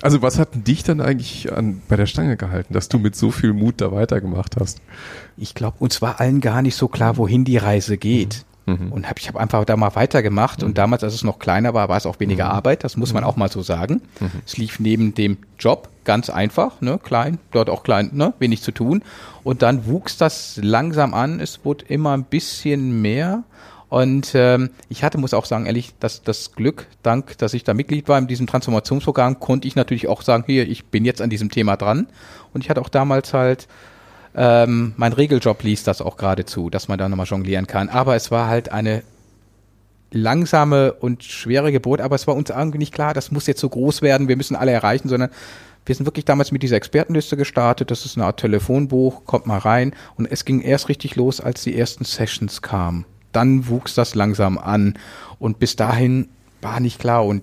[0.00, 3.30] Also was hat dich dann eigentlich an, bei der Stange gehalten, dass du mit so
[3.30, 4.80] viel Mut da weitergemacht hast?
[5.36, 8.44] Ich glaube, uns war allen gar nicht so klar, wohin die Reise geht.
[8.66, 8.74] Mhm.
[8.74, 8.92] mhm.
[8.92, 10.62] Und hab, ich habe einfach da mal weitergemacht.
[10.62, 10.68] Mhm.
[10.68, 12.52] Und damals, als es noch kleiner war, war es auch weniger mhm.
[12.52, 12.84] Arbeit.
[12.84, 13.28] Das muss man mhm.
[13.28, 14.02] auch mal so sagen.
[14.20, 14.30] Mhm.
[14.46, 18.72] Es lief neben dem Job ganz einfach, ne, klein, dort auch klein, ne, wenig zu
[18.72, 19.02] tun.
[19.44, 23.44] Und dann wuchs das langsam an, es wurde immer ein bisschen mehr.
[23.92, 27.74] Und ähm, ich hatte, muss auch sagen, ehrlich, dass das Glück, dank, dass ich da
[27.74, 31.28] Mitglied war in diesem Transformationsprogramm, konnte ich natürlich auch sagen, hier, ich bin jetzt an
[31.28, 32.06] diesem Thema dran.
[32.54, 33.68] Und ich hatte auch damals halt,
[34.34, 37.90] ähm, mein Regeljob ließ das auch geradezu, dass man da nochmal jonglieren kann.
[37.90, 39.02] Aber es war halt eine
[40.10, 43.68] langsame und schwere Geburt, aber es war uns irgendwie nicht klar, das muss jetzt so
[43.68, 45.28] groß werden, wir müssen alle erreichen, sondern
[45.84, 47.90] wir sind wirklich damals mit dieser Expertenliste gestartet.
[47.90, 49.94] Das ist eine Art Telefonbuch, kommt mal rein.
[50.16, 53.04] Und es ging erst richtig los, als die ersten Sessions kamen.
[53.32, 54.94] Dann wuchs das langsam an.
[55.38, 56.28] Und bis dahin
[56.60, 57.24] war nicht klar.
[57.24, 57.42] Und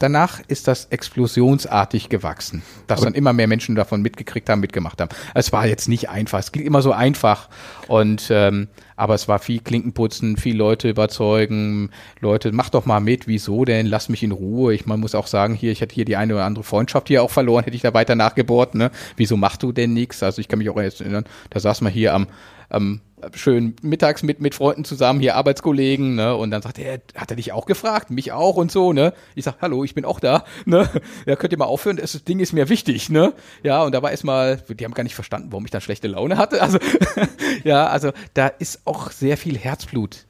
[0.00, 5.10] danach ist das explosionsartig gewachsen, dass dann immer mehr Menschen davon mitgekriegt haben, mitgemacht haben.
[5.34, 7.48] Es war jetzt nicht einfach, es klingt immer so einfach
[7.86, 11.90] und ähm, aber es war viel Klinkenputzen, viel Leute überzeugen,
[12.20, 14.74] Leute, mach doch mal mit, wieso denn, lass mich in Ruhe.
[14.74, 17.22] Ich man muss auch sagen, hier, ich hätte hier die eine oder andere Freundschaft hier
[17.22, 18.90] auch verloren, hätte ich da weiter nachgebohrt, ne?
[19.16, 20.22] Wieso machst du denn nichts?
[20.22, 22.26] Also ich kann mich auch erinnern, da saß man hier am,
[22.70, 23.00] am
[23.34, 26.34] schön mittags mit, mit Freunden zusammen, hier Arbeitskollegen, ne?
[26.34, 28.10] Und dann sagt er, hat er dich auch gefragt?
[28.10, 29.12] Mich auch und so, ne?
[29.34, 30.88] Ich sag, hallo, ich bin auch da, ne?
[31.26, 33.34] Ja, könnt ihr mal aufhören, das Ding ist mir wichtig, ne?
[33.62, 36.38] Ja, und da war erstmal, die haben gar nicht verstanden, warum ich dann schlechte Laune
[36.38, 36.62] hatte.
[36.62, 36.78] Also,
[37.64, 40.24] ja, also da ist auch sehr viel Herzblut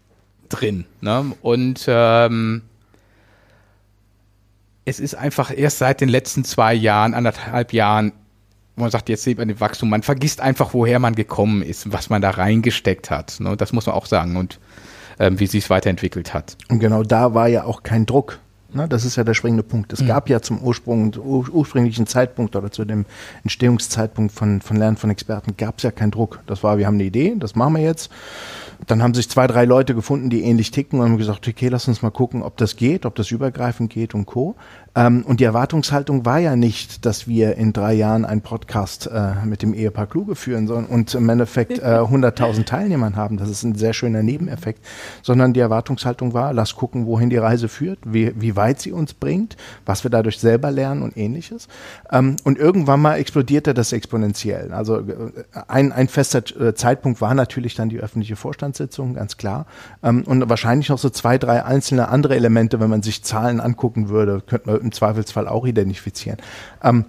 [0.48, 1.32] drin, ne?
[1.42, 2.62] Und ähm,
[4.84, 8.12] es ist einfach erst seit den letzten zwei Jahren, anderthalb Jahren
[8.80, 12.10] man sagt, jetzt sieht man den Wachstum, man vergisst einfach, woher man gekommen ist, was
[12.10, 13.38] man da reingesteckt hat.
[13.40, 13.56] Ne?
[13.56, 14.58] Das muss man auch sagen und
[15.18, 16.56] ähm, wie sich es weiterentwickelt hat.
[16.68, 18.40] Und genau da war ja auch kein Druck.
[18.72, 18.88] Ne?
[18.88, 19.92] Das ist ja der springende Punkt.
[19.92, 20.06] Es mhm.
[20.06, 23.04] gab ja zum Ursprung, ur, ursprünglichen Zeitpunkt oder zu dem
[23.42, 26.40] Entstehungszeitpunkt von, von Lernen von Experten gab es ja keinen Druck.
[26.46, 28.10] Das war, wir haben eine Idee, das machen wir jetzt.
[28.86, 31.86] Dann haben sich zwei, drei Leute gefunden, die ähnlich ticken und haben gesagt, okay, lass
[31.86, 34.56] uns mal gucken, ob das geht, ob das übergreifend geht und Co.
[34.96, 39.34] Ähm, und die Erwartungshaltung war ja nicht, dass wir in drei Jahren einen Podcast äh,
[39.44, 43.36] mit dem Ehepaar Kluge führen sollen und im Endeffekt äh, 100.000 Teilnehmern haben.
[43.36, 44.84] Das ist ein sehr schöner Nebeneffekt.
[45.22, 49.14] Sondern die Erwartungshaltung war, lass gucken, wohin die Reise führt, wie, wie weit sie uns
[49.14, 51.68] bringt, was wir dadurch selber lernen und ähnliches.
[52.10, 54.72] Ähm, und irgendwann mal explodierte das exponentiell.
[54.72, 55.32] Also äh,
[55.68, 59.66] ein, ein fester äh, Zeitpunkt war natürlich dann die öffentliche Vorstandssitzung, ganz klar.
[60.02, 64.08] Ähm, und wahrscheinlich noch so zwei, drei einzelne andere Elemente, wenn man sich Zahlen angucken
[64.08, 66.38] würde, könnte man im Zweifelsfall auch identifizieren.
[66.82, 67.04] Ähm,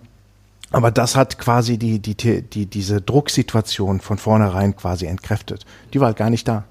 [0.72, 5.66] aber das hat quasi die, die, die, diese Drucksituation von vornherein quasi entkräftet.
[5.94, 6.64] Die war halt gar nicht da.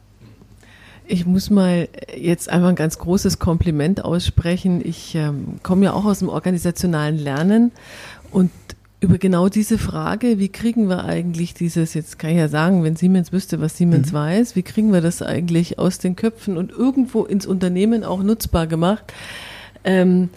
[1.06, 4.80] Ich muss mal jetzt einmal ein ganz großes Kompliment aussprechen.
[4.84, 7.72] Ich ähm, komme ja auch aus dem organisationalen Lernen
[8.30, 8.50] und
[9.00, 12.96] über genau diese Frage, wie kriegen wir eigentlich dieses, jetzt kann ich ja sagen, wenn
[12.96, 14.16] Siemens wüsste, was Siemens mhm.
[14.16, 18.66] weiß, wie kriegen wir das eigentlich aus den Köpfen und irgendwo ins Unternehmen auch nutzbar
[18.66, 19.12] gemacht?
[19.84, 20.28] Ähm,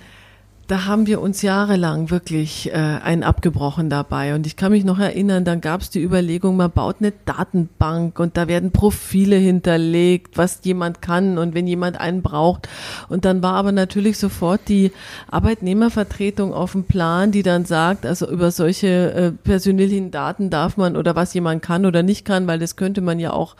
[0.67, 4.34] da haben wir uns jahrelang wirklich äh, einen abgebrochen dabei.
[4.34, 8.17] Und ich kann mich noch erinnern, dann gab es die Überlegung, man baut eine Datenbank
[8.19, 12.69] und da werden Profile hinterlegt, was jemand kann und wenn jemand einen braucht.
[13.10, 14.93] Und dann war aber natürlich sofort die
[15.30, 20.95] Arbeitnehmervertretung auf dem Plan, die dann sagt, also über solche äh, persönlichen Daten darf man
[20.95, 23.56] oder was jemand kann oder nicht kann, weil das könnte man ja auch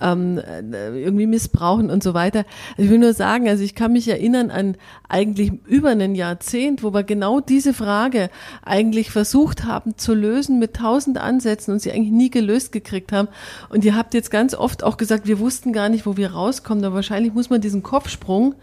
[0.00, 2.44] ähm, äh, irgendwie missbrauchen und so weiter.
[2.76, 4.76] Ich will nur sagen, also ich kann mich erinnern an
[5.08, 8.30] eigentlich über ein Jahrzehnt, wo wir genau diese Frage
[8.62, 13.28] eigentlich versucht haben zu lösen mit tausend Ansätzen und sie eigentlich nie gelöst gekriegt haben.
[13.68, 16.84] Und ihr habt jetzt ganz oft auch gesagt, wir wussten gar nicht, wo wir rauskommen.
[16.84, 18.54] Aber wahrscheinlich muss man diesen Kopfsprung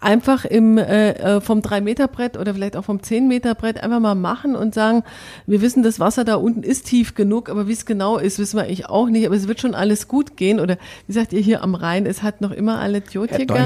[0.00, 4.74] einfach im äh, äh vom 3-Meter-Brett oder vielleicht auch vom 10-Meter-Brett einfach mal machen und
[4.74, 5.02] sagen,
[5.46, 8.56] wir wissen, das Wasser da unten ist tief genug, aber wie es genau ist, wissen
[8.56, 10.60] wir eigentlich auch nicht, aber es wird schon alles gut gehen.
[10.60, 13.60] Oder wie sagt ihr hier am Rhein, es hat noch immer alle Joti gegangen.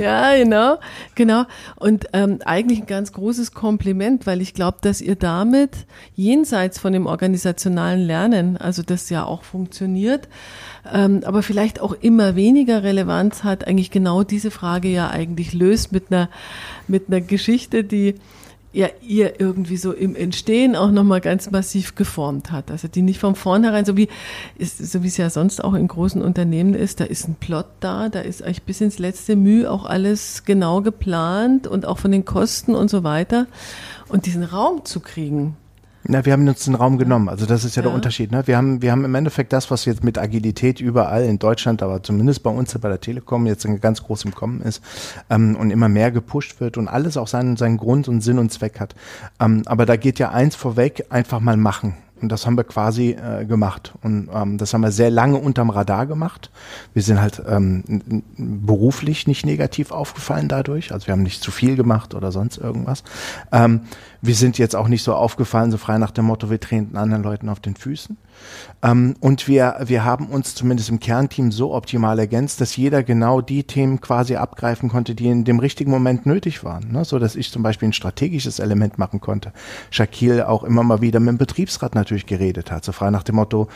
[0.00, 0.78] Ja, genau,
[1.14, 1.44] genau.
[1.76, 6.92] Und ähm, eigentlich ein ganz großes Kompliment, weil ich glaube, dass ihr damit jenseits von
[6.92, 10.28] dem organisationalen Lernen, also das ja auch funktioniert,
[10.84, 16.10] aber vielleicht auch immer weniger Relevanz hat, eigentlich genau diese Frage ja eigentlich löst mit
[16.10, 16.28] einer,
[16.88, 18.16] mit einer Geschichte, die
[18.72, 22.70] ja ihr irgendwie so im Entstehen auch nochmal ganz massiv geformt hat.
[22.70, 24.08] Also die nicht von vornherein, so wie,
[24.56, 27.66] ist, so wie es ja sonst auch in großen Unternehmen ist, da ist ein Plot
[27.80, 32.12] da, da ist eigentlich bis ins letzte Mühe auch alles genau geplant und auch von
[32.12, 33.46] den Kosten und so weiter.
[34.08, 35.56] Und diesen Raum zu kriegen,
[36.04, 37.28] na, wir haben uns den Raum genommen.
[37.28, 38.32] Also das ist ja, ja, der Unterschied.
[38.32, 38.46] Ne?
[38.46, 42.02] Wir haben, wir haben im Endeffekt das, was jetzt mit Agilität überall in Deutschland, aber
[42.02, 44.82] zumindest bei uns bei der Telekom jetzt ganz groß im Kommen ist
[45.30, 48.52] ähm, und immer mehr gepusht wird und alles auch seinen, seinen Grund und Sinn und
[48.52, 48.94] Zweck hat.
[49.40, 51.94] Ähm, aber da geht ja eins vorweg, einfach mal machen.
[52.22, 53.94] Und das haben wir quasi äh, gemacht.
[54.02, 56.50] Und ähm, das haben wir sehr lange unterm Radar gemacht.
[56.94, 60.92] Wir sind halt ähm, beruflich nicht negativ aufgefallen dadurch.
[60.92, 63.02] Also wir haben nicht zu viel gemacht oder sonst irgendwas.
[63.50, 63.80] Ähm,
[64.24, 67.24] wir sind jetzt auch nicht so aufgefallen, so frei nach dem Motto, wir treten anderen
[67.24, 68.16] Leuten auf den Füßen.
[68.80, 73.40] Ähm, und wir, wir haben uns zumindest im Kernteam so optimal ergänzt, dass jeder genau
[73.40, 76.92] die Themen quasi abgreifen konnte, die in dem richtigen Moment nötig waren.
[76.92, 77.04] Ne?
[77.04, 79.52] So dass ich zum Beispiel ein strategisches Element machen konnte.
[79.90, 83.34] Shaquille auch immer mal wieder mit dem Betriebsrat natürlich geredet hat, so frei nach dem
[83.34, 83.66] Motto,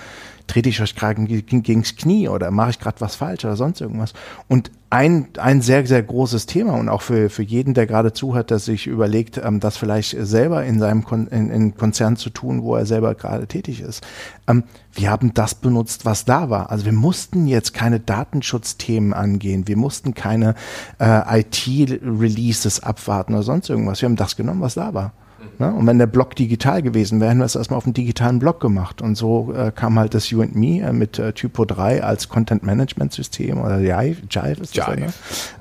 [0.47, 4.13] trete ich euch gerade gegens Knie oder mache ich gerade was falsch oder sonst irgendwas.
[4.49, 8.51] Und ein, ein sehr, sehr großes Thema und auch für, für jeden, der gerade zuhört,
[8.51, 12.63] der sich überlegt, ähm, das vielleicht selber in seinem Kon in, in Konzern zu tun,
[12.63, 14.07] wo er selber gerade tätig ist.
[14.47, 16.71] Ähm, wir haben das benutzt, was da war.
[16.71, 20.55] Also wir mussten jetzt keine Datenschutzthemen angehen, wir mussten keine
[21.01, 24.01] äh, IT-Releases abwarten oder sonst irgendwas.
[24.01, 25.13] Wir haben das genommen, was da war.
[25.59, 25.73] Ne?
[25.73, 28.61] Und wenn der Blog digital gewesen wäre, hätten wir es erstmal auf einem digitalen Blog
[28.61, 29.01] gemacht.
[29.01, 32.29] Und so äh, kam halt das You and Me äh, mit äh, Typo 3 als
[32.29, 35.01] Content Management System oder Jive, Jive ist das Jive.
[35.01, 35.13] Ja, ne?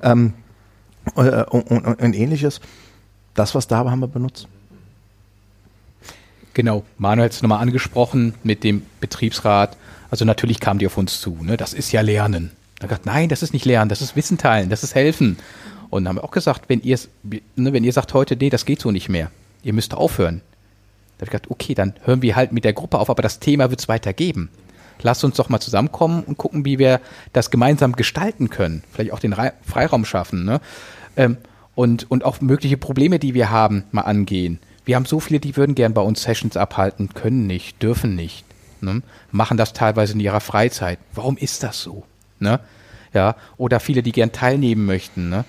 [0.04, 0.34] ähm,
[1.16, 2.60] äh, und, und, und, ähnliches.
[3.34, 4.48] Das, was da war, haben wir benutzt.
[6.54, 9.78] Genau, Manuel hat es nochmal angesprochen mit dem Betriebsrat.
[10.10, 11.38] Also natürlich kamen die auf uns zu.
[11.42, 11.58] Ne?
[11.58, 12.52] Das ist ja Lernen.
[12.80, 15.38] Da gesagt, nein, das ist nicht Lernen, das ist Wissen teilen, das ist Helfen.
[15.90, 18.66] Und dann haben wir auch gesagt, wenn ihr, ne, wenn ihr sagt heute, nee, das
[18.66, 19.32] geht so nicht mehr,
[19.66, 20.42] ihr müsst aufhören.
[21.18, 23.40] Da habe ich gedacht, okay, dann hören wir halt mit der Gruppe auf, aber das
[23.40, 24.50] Thema wird es weitergeben.
[25.02, 27.02] Lass uns doch mal zusammenkommen und gucken, wie wir
[27.34, 28.84] das gemeinsam gestalten können.
[28.94, 30.46] Vielleicht auch den Freiraum schaffen.
[30.46, 30.62] Ne?
[31.18, 31.38] Ähm,
[31.74, 34.60] und, und auch mögliche Probleme, die wir haben, mal angehen.
[34.86, 38.46] Wir haben so viele, die würden gern bei uns Sessions abhalten, können nicht, dürfen nicht.
[38.82, 39.02] Ne?
[39.32, 41.00] Machen das teilweise in ihrer Freizeit.
[41.14, 42.04] Warum ist das so?
[42.40, 42.60] Ne?
[43.14, 45.30] Ja, oder viele, die gern teilnehmen möchten.
[45.30, 45.44] Ne?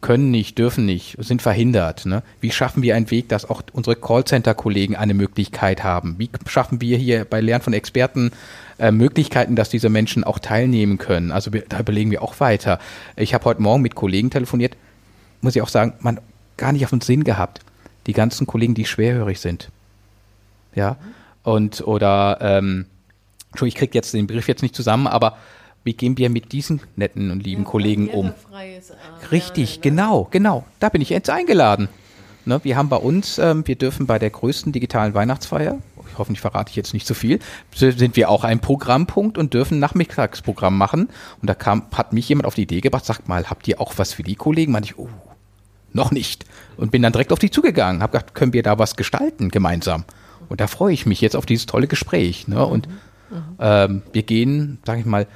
[0.00, 2.06] Können nicht, dürfen nicht, sind verhindert.
[2.06, 2.22] Ne?
[2.40, 6.14] Wie schaffen wir einen Weg, dass auch unsere Callcenter-Kollegen eine Möglichkeit haben?
[6.18, 8.30] Wie schaffen wir hier bei Lernen von Experten
[8.78, 11.32] äh, Möglichkeiten, dass diese Menschen auch teilnehmen können?
[11.32, 12.78] Also da überlegen wir auch weiter.
[13.16, 14.76] Ich habe heute Morgen mit Kollegen telefoniert,
[15.42, 16.20] muss ich auch sagen, man
[16.56, 17.60] gar nicht auf den Sinn gehabt.
[18.06, 19.70] Die ganzen Kollegen, die schwerhörig sind.
[20.74, 20.96] Ja,
[21.42, 22.86] und oder ähm,
[23.62, 25.36] ich kriege jetzt den Begriff jetzt nicht zusammen, aber
[25.84, 28.32] wie gehen wir mit diesen netten und lieben ja, Kollegen um?
[29.30, 30.64] Richtig, ja, genau, genau.
[30.78, 31.88] Da bin ich jetzt eingeladen.
[32.46, 35.78] Ne, wir haben bei uns, ähm, wir dürfen bei der größten digitalen Weihnachtsfeier,
[36.10, 37.38] ich hoffe, ich verrate ich jetzt nicht zu viel,
[37.74, 41.08] sind wir auch ein Programmpunkt und dürfen Nachmittagsprogramm machen.
[41.40, 43.94] Und da kam, hat mich jemand auf die Idee gebracht, sagt mal, habt ihr auch
[43.96, 44.72] was für die Kollegen?
[44.72, 45.08] Meinte ich, oh,
[45.92, 46.44] noch nicht.
[46.76, 50.04] Und bin dann direkt auf die zugegangen, habe gedacht, können wir da was gestalten gemeinsam?
[50.48, 52.48] Und da freue ich mich jetzt auf dieses tolle Gespräch.
[52.48, 52.64] Ne?
[52.64, 52.94] Und mhm.
[53.58, 55.26] ähm, wir gehen, sage ich mal,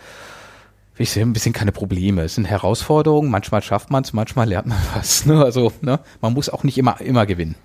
[0.97, 2.23] ich sehe ein bisschen keine Probleme.
[2.23, 5.27] Es sind Herausforderungen, manchmal schafft man es, manchmal lernt man was.
[5.27, 5.43] Ne?
[5.43, 6.01] Also ne?
[6.21, 7.57] man muss auch nicht immer, immer gewinnen.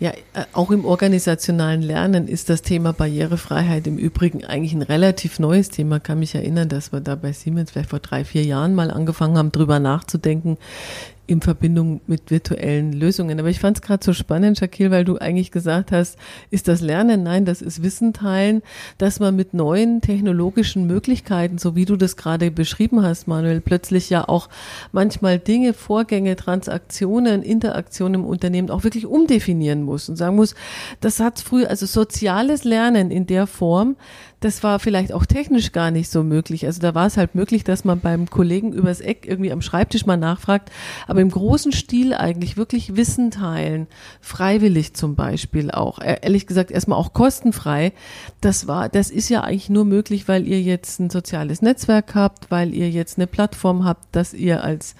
[0.00, 5.40] Ja, äh, auch im organisationalen Lernen ist das Thema Barrierefreiheit im Übrigen eigentlich ein relativ
[5.40, 5.96] neues Thema.
[5.96, 8.92] Ich kann mich erinnern, dass wir da bei Siemens vielleicht vor drei, vier Jahren mal
[8.92, 10.56] angefangen haben, drüber nachzudenken,
[11.28, 13.38] in Verbindung mit virtuellen Lösungen.
[13.38, 16.18] Aber ich fand es gerade so spannend, Shakil, weil du eigentlich gesagt hast,
[16.50, 17.22] ist das Lernen?
[17.22, 18.62] Nein, das ist Wissen teilen,
[18.96, 24.08] dass man mit neuen technologischen Möglichkeiten, so wie du das gerade beschrieben hast, Manuel, plötzlich
[24.08, 24.48] ja auch
[24.90, 30.54] manchmal Dinge, Vorgänge, Transaktionen, Interaktionen im Unternehmen auch wirklich umdefinieren muss und sagen muss,
[31.00, 33.96] das hat früher, also soziales Lernen in der Form,
[34.40, 36.66] das war vielleicht auch technisch gar nicht so möglich.
[36.66, 40.06] Also da war es halt möglich, dass man beim Kollegen übers Eck irgendwie am Schreibtisch
[40.06, 40.70] mal nachfragt,
[41.06, 43.88] aber im großen Stil eigentlich wirklich Wissen teilen,
[44.20, 47.92] freiwillig zum Beispiel auch, e-, ehrlich gesagt erstmal auch kostenfrei.
[48.40, 52.50] Das war, das ist ja eigentlich nur möglich, weil ihr jetzt ein soziales Netzwerk habt,
[52.50, 54.94] weil ihr jetzt eine Plattform habt, dass ihr als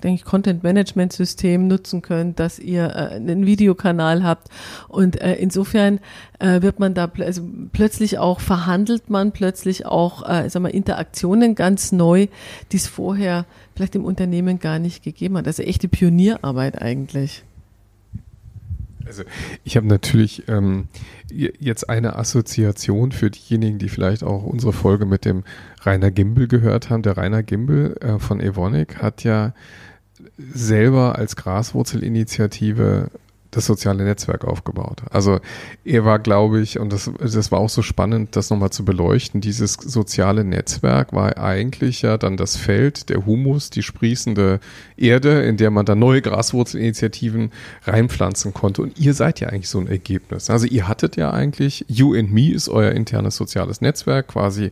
[0.00, 4.48] denke ich, Content-Management-System nutzen könnt, dass ihr äh, einen Videokanal habt.
[4.88, 6.00] Und äh, insofern
[6.38, 10.68] äh, wird man da pl also plötzlich auch, verhandelt man plötzlich auch, äh, sag mal,
[10.68, 12.26] Interaktionen ganz neu,
[12.72, 15.46] die es vorher vielleicht im Unternehmen gar nicht gegeben hat.
[15.46, 17.44] Also echte Pionierarbeit eigentlich.
[19.06, 19.24] Also
[19.64, 20.86] ich habe natürlich ähm,
[21.30, 25.42] jetzt eine Assoziation für diejenigen, die vielleicht auch unsere Folge mit dem
[25.82, 27.02] Rainer Gimbel gehört haben.
[27.02, 29.52] Der Rainer Gimbel äh, von Evonik hat ja
[30.52, 33.10] selber als Graswurzelinitiative
[33.50, 35.02] das soziale Netzwerk aufgebaut.
[35.10, 35.40] Also
[35.84, 39.40] er war, glaube ich, und das, das war auch so spannend, das nochmal zu beleuchten,
[39.40, 44.60] dieses soziale Netzwerk war eigentlich ja dann das Feld, der Humus, die sprießende
[44.96, 47.50] Erde, in der man dann neue Graswurzelinitiativen
[47.84, 48.82] reinpflanzen konnte.
[48.82, 50.50] Und ihr seid ja eigentlich so ein Ergebnis.
[50.50, 54.70] Also ihr hattet ja eigentlich, You and Me ist euer internes soziales Netzwerk, quasi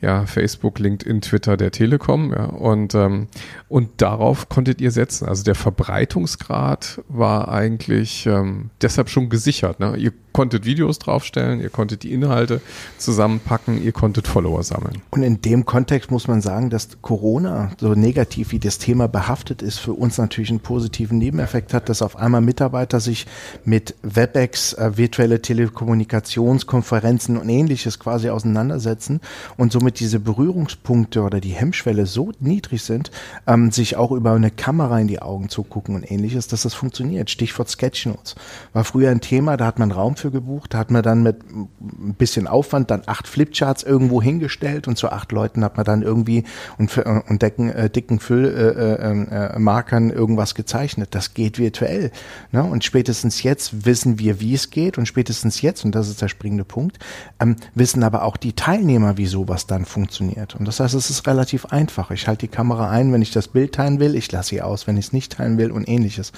[0.00, 3.28] ja, Facebook, LinkedIn, Twitter der Telekom, ja, und, ähm,
[3.68, 5.28] und darauf konntet ihr setzen.
[5.28, 9.80] Also der Verbreitungsgrad war eigentlich wahrscheinlich ähm, deshalb schon gesichert.
[9.80, 9.96] Ne?
[9.96, 12.60] Ihr konntet Videos draufstellen, ihr konntet die Inhalte
[12.98, 15.02] zusammenpacken, ihr konntet Follower sammeln.
[15.10, 19.62] Und in dem Kontext muss man sagen, dass Corona, so negativ wie das Thema behaftet
[19.62, 23.26] ist, für uns natürlich einen positiven Nebeneffekt hat, dass auf einmal Mitarbeiter sich
[23.64, 29.20] mit WebEx, äh, virtuelle Telekommunikationskonferenzen und ähnliches quasi auseinandersetzen
[29.56, 33.10] und somit diese Berührungspunkte oder die Hemmschwelle so niedrig sind,
[33.46, 36.74] ähm, sich auch über eine Kamera in die Augen zu gucken und ähnliches, dass das
[36.74, 37.28] funktioniert.
[37.30, 37.68] Stichwort
[38.02, 38.34] Sketchnotes.
[38.72, 41.42] War früher ein Thema, da hat man Raum für gebucht, da hat man dann mit
[41.50, 46.02] ein bisschen Aufwand dann acht Flipcharts irgendwo hingestellt und zu acht Leuten hat man dann
[46.02, 46.44] irgendwie
[46.78, 51.08] und, und decken, äh, dicken Füllmarkern äh, äh, äh irgendwas gezeichnet.
[51.12, 52.10] Das geht virtuell.
[52.50, 52.62] Ne?
[52.62, 56.28] Und spätestens jetzt wissen wir, wie es geht und spätestens jetzt, und das ist der
[56.28, 56.98] springende Punkt,
[57.40, 60.54] ähm, wissen aber auch die Teilnehmer, wie sowas dann funktioniert.
[60.54, 62.10] Und das heißt, es ist relativ einfach.
[62.10, 64.86] Ich halte die Kamera ein, wenn ich das Bild teilen will, ich lasse sie aus,
[64.86, 66.32] wenn ich es nicht teilen will und ähnliches.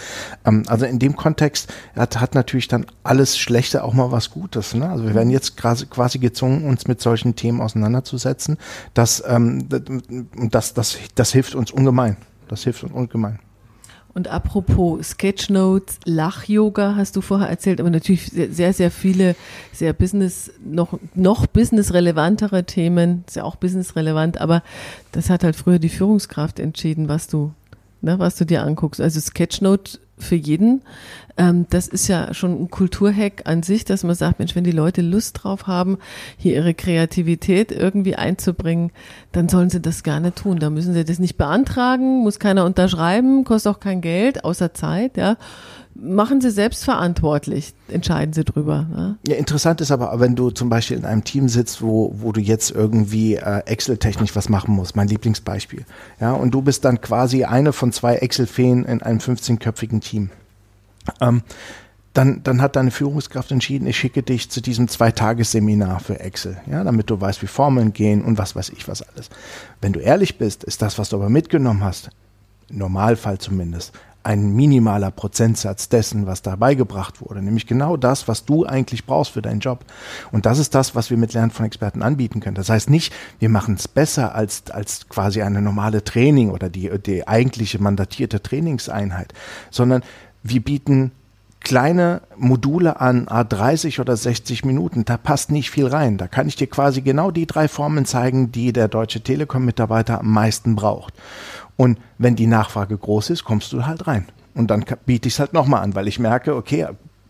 [0.45, 1.54] Ähm, also in dem Kontext
[1.97, 4.75] hat, hat natürlich dann alles Schlechte auch mal was Gutes.
[4.75, 4.89] Ne?
[4.89, 8.59] Also wir werden jetzt quasi gezwungen, uns mit solchen Themen auseinanderzusetzen.
[8.95, 9.69] Das, ähm,
[10.51, 12.17] das, das, das hilft uns ungemein.
[12.49, 13.39] Das hilft uns ungemein.
[14.15, 19.35] Und apropos Sketchnotes, Lach-Yoga hast du vorher erzählt, aber natürlich sehr, sehr viele
[19.73, 24.63] sehr business, noch, noch business-relevantere Themen, ist ja auch business-relevant, aber
[25.11, 27.53] das hat halt früher die Führungskraft entschieden, was du,
[28.05, 29.01] ne, was du dir anguckst.
[29.01, 30.83] Also Sketchnote für jeden.
[31.37, 34.71] Ähm, das ist ja schon ein Kulturhack an sich, dass man sagt, Mensch, wenn die
[34.71, 35.99] Leute Lust drauf haben,
[36.37, 38.93] hier ihre Kreativität irgendwie einzubringen,
[39.33, 40.61] dann sollen sie das gerne tun.
[40.61, 45.17] Da müssen sie das nicht beantragen, muss keiner unterschreiben, kostet auch kein Geld, außer Zeit,
[45.17, 45.37] ja
[46.05, 48.87] machen Sie selbst verantwortlich, entscheiden Sie drüber.
[48.91, 49.19] Ne?
[49.27, 52.41] Ja, interessant ist aber, wenn du zum Beispiel in einem Team sitzt, wo, wo du
[52.41, 55.85] jetzt irgendwie äh, Excel-technisch was machen musst, mein Lieblingsbeispiel.
[56.21, 60.31] Ja, und du bist dann quasi eine von zwei Excel-Feen in einem 15-köpfigen Team.
[61.21, 61.43] Ähm,
[62.13, 66.85] dann, dann hat deine Führungskraft entschieden, ich schicke dich zu diesem Zweitagesseminar für Excel, ja,
[66.85, 69.31] damit du weißt, wie Formeln gehen und was weiß ich was alles.
[69.81, 72.11] Wenn du ehrlich bist, ist das, was du aber mitgenommen hast,
[72.69, 73.93] im Normalfall zumindest,
[74.25, 79.33] ein minimaler Prozentsatz dessen, was da beigebracht wurde, nämlich genau das, was du eigentlich brauchst
[79.33, 79.85] für deinen Job.
[80.33, 82.55] Und das ist das, was wir mit Lernen von Experten anbieten können.
[82.57, 86.91] Das heißt nicht, wir machen es besser als, als quasi eine normale Training oder die,
[86.99, 89.35] die eigentliche mandatierte Trainingseinheit,
[89.71, 90.03] sondern
[90.43, 91.13] wir bieten
[91.65, 96.19] kleine Module an, a 30 oder 60 Minuten, da passt nicht viel rein.
[96.19, 100.31] Da kann ich dir quasi genau die drei Formen zeigen, die der Deutsche Telekom-Mitarbeiter am
[100.31, 101.15] meisten braucht.
[101.77, 104.27] Und wenn die Nachfrage groß ist, kommst du halt rein.
[104.55, 106.87] Und dann biete ich es halt nochmal an, weil ich merke, okay,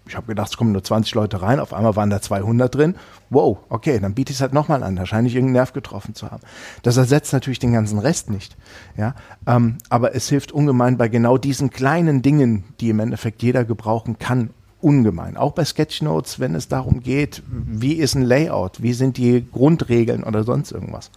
[0.06, 2.94] ich habe gedacht, es kommen nur 20 Leute rein, auf einmal waren da 200 drin.
[3.30, 6.14] Wow, okay, dann biete ich es halt nochmal an, da scheine ich irgendeinen Nerv getroffen
[6.14, 6.42] zu haben.
[6.82, 8.56] Das ersetzt natürlich den ganzen Rest nicht.
[8.96, 9.14] Ja,
[9.46, 14.18] ähm, aber es hilft ungemein bei genau diesen kleinen Dingen, die im Endeffekt jeder gebrauchen
[14.18, 14.50] kann,
[14.82, 15.38] ungemein.
[15.38, 20.22] Auch bei Sketchnotes, wenn es darum geht, wie ist ein Layout, wie sind die Grundregeln
[20.22, 21.10] oder sonst irgendwas.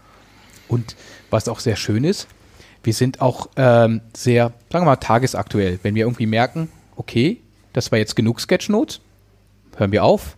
[0.70, 0.96] Und
[1.30, 2.28] was auch sehr schön ist,
[2.84, 5.80] wir sind auch ähm, sehr, sagen wir mal, tagesaktuell.
[5.84, 7.42] Wenn wir irgendwie merken, okay,
[7.74, 9.02] das war jetzt genug Sketchnotes,
[9.76, 10.38] hören wir auf.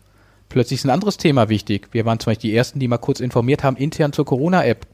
[0.50, 1.90] Plötzlich ist ein anderes Thema wichtig.
[1.92, 4.88] Wir waren zum Beispiel die Ersten, die mal kurz informiert haben, intern zur Corona-App.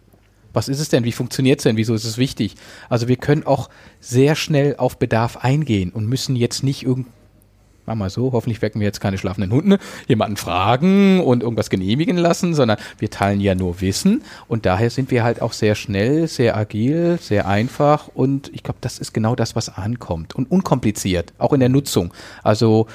[0.52, 1.04] Was ist es denn?
[1.04, 1.78] Wie funktioniert es denn?
[1.78, 2.56] Wieso ist es wichtig?
[2.90, 3.70] Also wir können auch
[4.00, 7.08] sehr schnell auf Bedarf eingehen und müssen jetzt nicht irgend
[7.86, 9.78] Mach mal so, hoffentlich wecken wir jetzt keine schlafenden Hunde,
[10.08, 14.24] jemanden fragen und irgendwas genehmigen lassen, sondern wir teilen ja nur Wissen.
[14.48, 18.10] Und daher sind wir halt auch sehr schnell, sehr agil, sehr einfach.
[18.14, 20.36] Und ich glaube, das ist genau das, was ankommt.
[20.36, 22.14] Und unkompliziert, auch in der Nutzung.
[22.44, 22.88] Also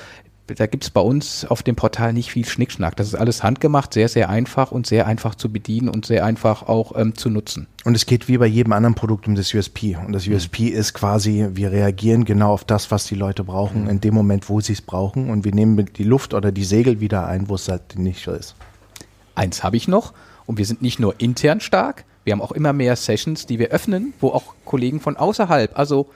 [0.55, 2.97] da gibt es bei uns auf dem Portal nicht viel Schnickschnack.
[2.97, 6.63] Das ist alles handgemacht, sehr, sehr einfach und sehr einfach zu bedienen und sehr einfach
[6.69, 7.67] auch ähm, zu nutzen.
[7.85, 9.97] Und es geht wie bei jedem anderen Produkt um das USP.
[9.97, 10.77] Und das USP mhm.
[10.77, 13.91] ist quasi, wir reagieren genau auf das, was die Leute brauchen, mhm.
[13.91, 15.31] in dem Moment, wo sie es brauchen.
[15.31, 18.33] Und wir nehmen die Luft oder die Segel wieder ein, wo es halt nicht so
[18.33, 18.55] ist.
[19.35, 20.13] Eins habe ich noch.
[20.47, 23.69] Und wir sind nicht nur intern stark, wir haben auch immer mehr Sessions, die wir
[23.69, 26.11] öffnen, wo auch Kollegen von außerhalb, also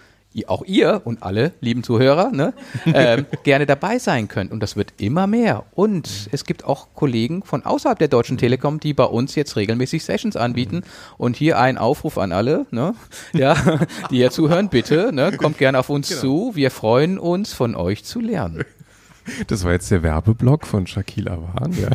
[0.49, 2.55] auch ihr und alle lieben Zuhörer ne,
[2.87, 4.53] ähm, gerne dabei sein könnt.
[4.53, 5.65] Und das wird immer mehr.
[5.75, 10.05] Und es gibt auch Kollegen von außerhalb der Deutschen Telekom, die bei uns jetzt regelmäßig
[10.05, 10.83] Sessions anbieten.
[11.19, 12.95] Und hier ein Aufruf an alle, ne,
[13.33, 13.55] ja,
[14.11, 16.21] die hier zuhören, bitte, ne, kommt gerne auf uns genau.
[16.21, 16.53] zu.
[16.55, 18.65] Wir freuen uns, von euch zu lernen.
[19.47, 21.73] Das war jetzt der Werbeblock von Shakil Awan.
[21.81, 21.89] Ja.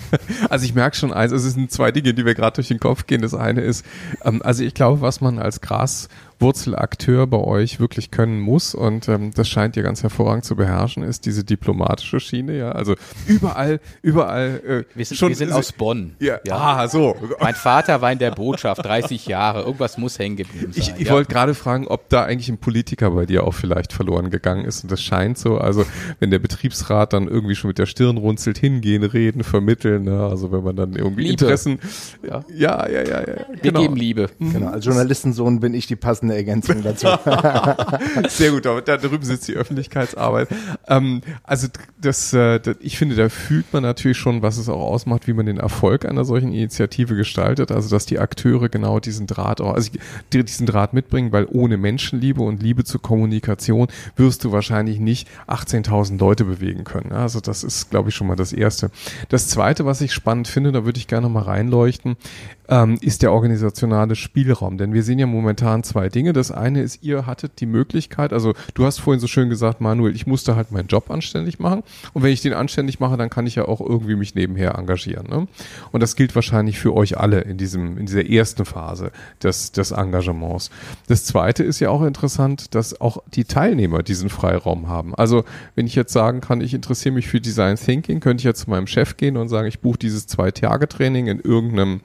[0.49, 3.05] Also ich merke schon eins, es sind zwei Dinge, die mir gerade durch den Kopf
[3.05, 3.21] gehen.
[3.21, 3.85] Das eine ist,
[4.23, 6.09] ähm, also ich glaube, was man als Gras
[6.39, 11.03] Freiwurzelakteur bei euch wirklich können muss und ähm, das scheint ihr ganz hervorragend zu beherrschen,
[11.03, 12.57] ist diese diplomatische Schiene.
[12.57, 12.95] Ja, also
[13.27, 14.61] überall, überall.
[14.65, 16.15] Äh, wir sind, schon, wir sind aus Bonn.
[16.19, 16.39] Ja.
[16.45, 16.55] ja.
[16.55, 17.15] Ah, so.
[17.41, 19.63] Mein Vater war in der Botschaft 30 Jahre.
[19.63, 20.81] Irgendwas muss hängen geblieben sein.
[20.81, 21.13] Ich, ich ja.
[21.13, 24.83] wollte gerade fragen, ob da eigentlich ein Politiker bei dir auch vielleicht verloren gegangen ist
[24.83, 25.57] und das scheint so.
[25.57, 25.85] Also
[26.19, 30.05] wenn der Betriebsrat dann irgendwie schon mit der Stirn runzelt, hingehen, reden, vermitteln.
[30.05, 30.25] Ne?
[30.25, 31.33] Also wenn man dann irgendwie Liebe.
[31.33, 31.79] Interessen.
[32.23, 33.19] Ja, ja, ja, ja.
[33.21, 33.81] ja wir genau.
[33.81, 34.29] geben Liebe.
[34.39, 34.67] Genau.
[34.67, 37.07] Als Journalistensohn bin ich die passende Ergänzung dazu.
[38.29, 40.47] Sehr gut, da, drüben sitzt die Öffentlichkeitsarbeit.
[40.87, 41.67] Ähm, also
[41.99, 45.33] das, äh, das, ich finde, da fühlt man natürlich schon, was es auch ausmacht, wie
[45.33, 47.71] man den Erfolg einer solchen Initiative gestaltet.
[47.71, 49.91] Also dass die Akteure genau diesen Draht also
[50.33, 56.19] diesen Draht mitbringen, weil ohne Menschenliebe und Liebe zur Kommunikation wirst du wahrscheinlich nicht 18.000
[56.19, 57.11] Leute bewegen können.
[57.11, 58.91] Also das ist, glaube ich, schon mal das Erste.
[59.29, 62.17] Das Zweite, was ich spannend finde, da würde ich gerne mal reinleuchten,
[62.69, 64.77] ähm, ist der organisationale Spielraum.
[64.77, 66.33] Denn wir sehen ja momentan zwei Dinge.
[66.33, 70.15] Das eine ist, ihr hattet die Möglichkeit, also du hast vorhin so schön gesagt, Manuel,
[70.15, 71.83] ich musste halt meinen Job anständig machen.
[72.13, 75.27] Und wenn ich den anständig mache, dann kann ich ja auch irgendwie mich nebenher engagieren.
[75.27, 75.47] Ne?
[75.91, 79.11] Und das gilt wahrscheinlich für euch alle in diesem, in dieser ersten Phase
[79.41, 80.69] des, des Engagements.
[81.07, 85.15] Das zweite ist ja auch interessant, dass auch die Teilnehmer diesen Freiraum haben.
[85.15, 85.43] Also
[85.75, 88.69] wenn ich jetzt sagen kann, ich interessiere mich für Design Thinking, könnte ich jetzt zu
[88.69, 92.01] meinem Chef gehen und sagen, ich buche dieses Zwei-Tage-Training in irgendeinem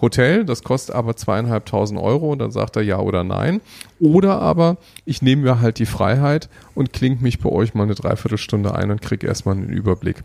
[0.00, 3.60] Hotel, das kostet aber zweieinhalbtausend Euro und dann sagt er ja oder nein.
[3.98, 7.94] Oder aber ich nehme mir halt die Freiheit und klinge mich bei euch mal eine
[7.94, 10.22] Dreiviertelstunde ein und kriege erstmal einen Überblick.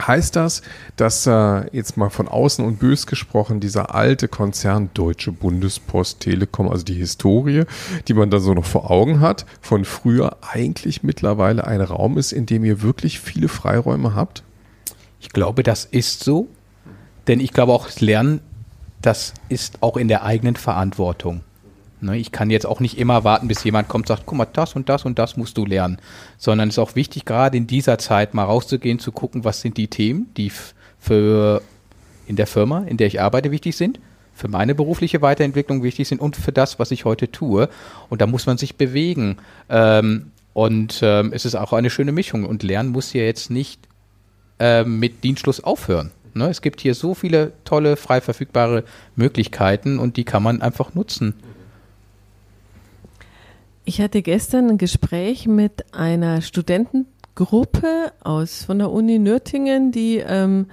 [0.00, 0.62] Heißt das,
[0.96, 6.68] dass äh, jetzt mal von außen und bös gesprochen dieser alte Konzern Deutsche Bundespost Telekom,
[6.68, 7.64] also die Historie,
[8.08, 12.32] die man da so noch vor Augen hat, von früher eigentlich mittlerweile ein Raum ist,
[12.32, 14.42] in dem ihr wirklich viele Freiräume habt?
[15.20, 16.48] Ich glaube, das ist so,
[17.28, 18.40] denn ich glaube auch, das Lernen
[19.02, 21.42] das ist auch in der eigenen Verantwortung.
[22.00, 24.44] Ne, ich kann jetzt auch nicht immer warten, bis jemand kommt und sagt, guck mal,
[24.46, 25.98] das und das und das musst du lernen.
[26.36, 29.76] Sondern es ist auch wichtig, gerade in dieser Zeit mal rauszugehen, zu gucken, was sind
[29.76, 30.50] die Themen, die
[30.98, 31.62] für
[32.26, 34.00] in der Firma, in der ich arbeite, wichtig sind,
[34.34, 37.68] für meine berufliche Weiterentwicklung wichtig sind und für das, was ich heute tue.
[38.08, 39.36] Und da muss man sich bewegen.
[39.68, 42.44] Ähm, und ähm, es ist auch eine schöne Mischung.
[42.44, 43.80] Und Lernen muss ja jetzt nicht
[44.58, 46.10] ähm, mit Dienstschluss aufhören.
[46.34, 46.48] Ne?
[46.48, 48.84] Es gibt hier so viele tolle, frei verfügbare
[49.16, 51.34] Möglichkeiten und die kann man einfach nutzen.
[53.84, 60.66] Ich hatte gestern ein Gespräch mit einer Studentengruppe aus von der Uni Nürtingen, die ähm,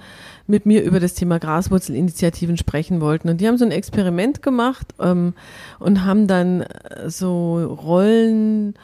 [0.46, 3.28] mit mir über das Thema Graswurzelinitiativen sprechen wollten.
[3.28, 5.34] Und die haben so ein Experiment gemacht ähm,
[5.80, 6.64] und haben dann
[7.06, 8.74] so Rollen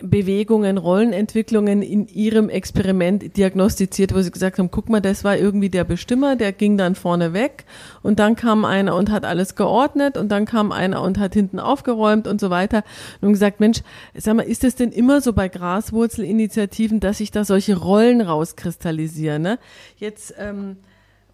[0.00, 5.70] Bewegungen, Rollenentwicklungen in ihrem Experiment diagnostiziert, wo sie gesagt haben, guck mal, das war irgendwie
[5.70, 7.64] der Bestimmer, der ging dann vorne weg
[8.02, 11.60] und dann kam einer und hat alles geordnet und dann kam einer und hat hinten
[11.60, 12.82] aufgeräumt und so weiter
[13.20, 13.82] und gesagt, Mensch,
[14.14, 19.42] sag mal, ist es denn immer so bei Graswurzelinitiativen, dass sich da solche Rollen rauskristallisieren?
[19.42, 19.58] Ne?
[19.96, 20.76] Jetzt ähm,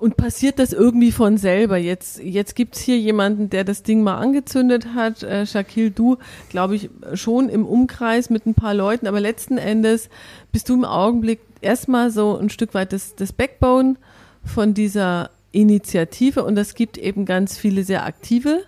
[0.01, 1.77] und passiert das irgendwie von selber?
[1.77, 5.23] Jetzt, jetzt gibt's hier jemanden, der das Ding mal angezündet hat.
[5.23, 6.17] Äh, Shaquille, du,
[6.49, 9.07] glaube ich, schon im Umkreis mit ein paar Leuten.
[9.07, 10.09] Aber letzten Endes
[10.53, 13.97] bist du im Augenblick erstmal so ein Stück weit das, das Backbone
[14.43, 16.45] von dieser Initiative.
[16.45, 18.63] Und es gibt eben ganz viele sehr aktive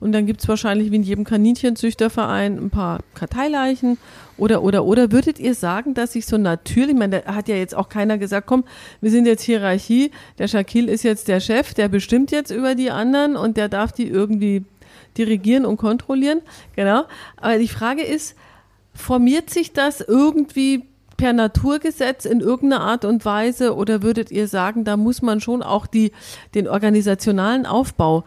[0.00, 3.98] und dann gibt's wahrscheinlich wie in jedem Kaninchenzüchterverein ein paar Karteileichen.
[4.38, 7.56] Oder, oder, oder würdet ihr sagen, dass sich so natürlich, ich meine, da hat ja
[7.56, 8.64] jetzt auch keiner gesagt, komm,
[9.02, 12.90] wir sind jetzt Hierarchie, der Shaquille ist jetzt der Chef, der bestimmt jetzt über die
[12.90, 14.64] anderen und der darf die irgendwie
[15.18, 16.40] dirigieren und kontrollieren.
[16.74, 17.04] Genau.
[17.36, 18.34] Aber die Frage ist,
[18.94, 20.84] formiert sich das irgendwie
[21.18, 25.62] per Naturgesetz in irgendeiner Art und Weise oder würdet ihr sagen, da muss man schon
[25.62, 26.12] auch die,
[26.54, 28.24] den organisationalen Aufbau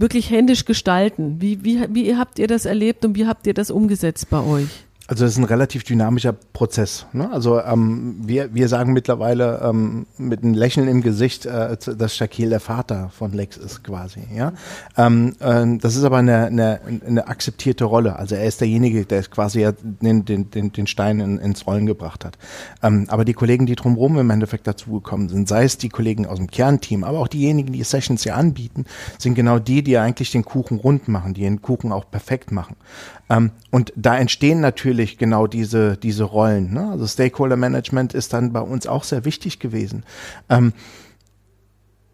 [0.00, 1.36] wirklich händisch gestalten.
[1.40, 4.86] Wie, wie, wie habt ihr das erlebt und wie habt ihr das umgesetzt bei euch?
[5.10, 7.04] Also das ist ein relativ dynamischer Prozess.
[7.12, 7.28] Ne?
[7.32, 12.50] Also ähm, wir, wir sagen mittlerweile ähm, mit einem Lächeln im Gesicht, äh, dass Shaquille
[12.50, 14.20] der Vater von Lex ist quasi.
[14.32, 14.52] Ja,
[14.96, 18.20] ähm, äh, das ist aber eine, eine, eine akzeptierte Rolle.
[18.20, 22.24] Also er ist derjenige, der quasi den, den, den, den Stein in, ins Rollen gebracht
[22.24, 22.38] hat.
[22.80, 26.36] Ähm, aber die Kollegen, die drumherum im Endeffekt dazugekommen sind, sei es die Kollegen aus
[26.36, 28.84] dem Kernteam, aber auch diejenigen, die Sessions hier anbieten,
[29.18, 32.76] sind genau die, die eigentlich den Kuchen rund machen, die den Kuchen auch perfekt machen.
[33.28, 36.72] Ähm, und da entstehen natürlich genau diese, diese Rollen.
[36.72, 36.90] Ne?
[36.90, 40.04] Also Stakeholder Management ist dann bei uns auch sehr wichtig gewesen.
[40.48, 40.72] Ähm,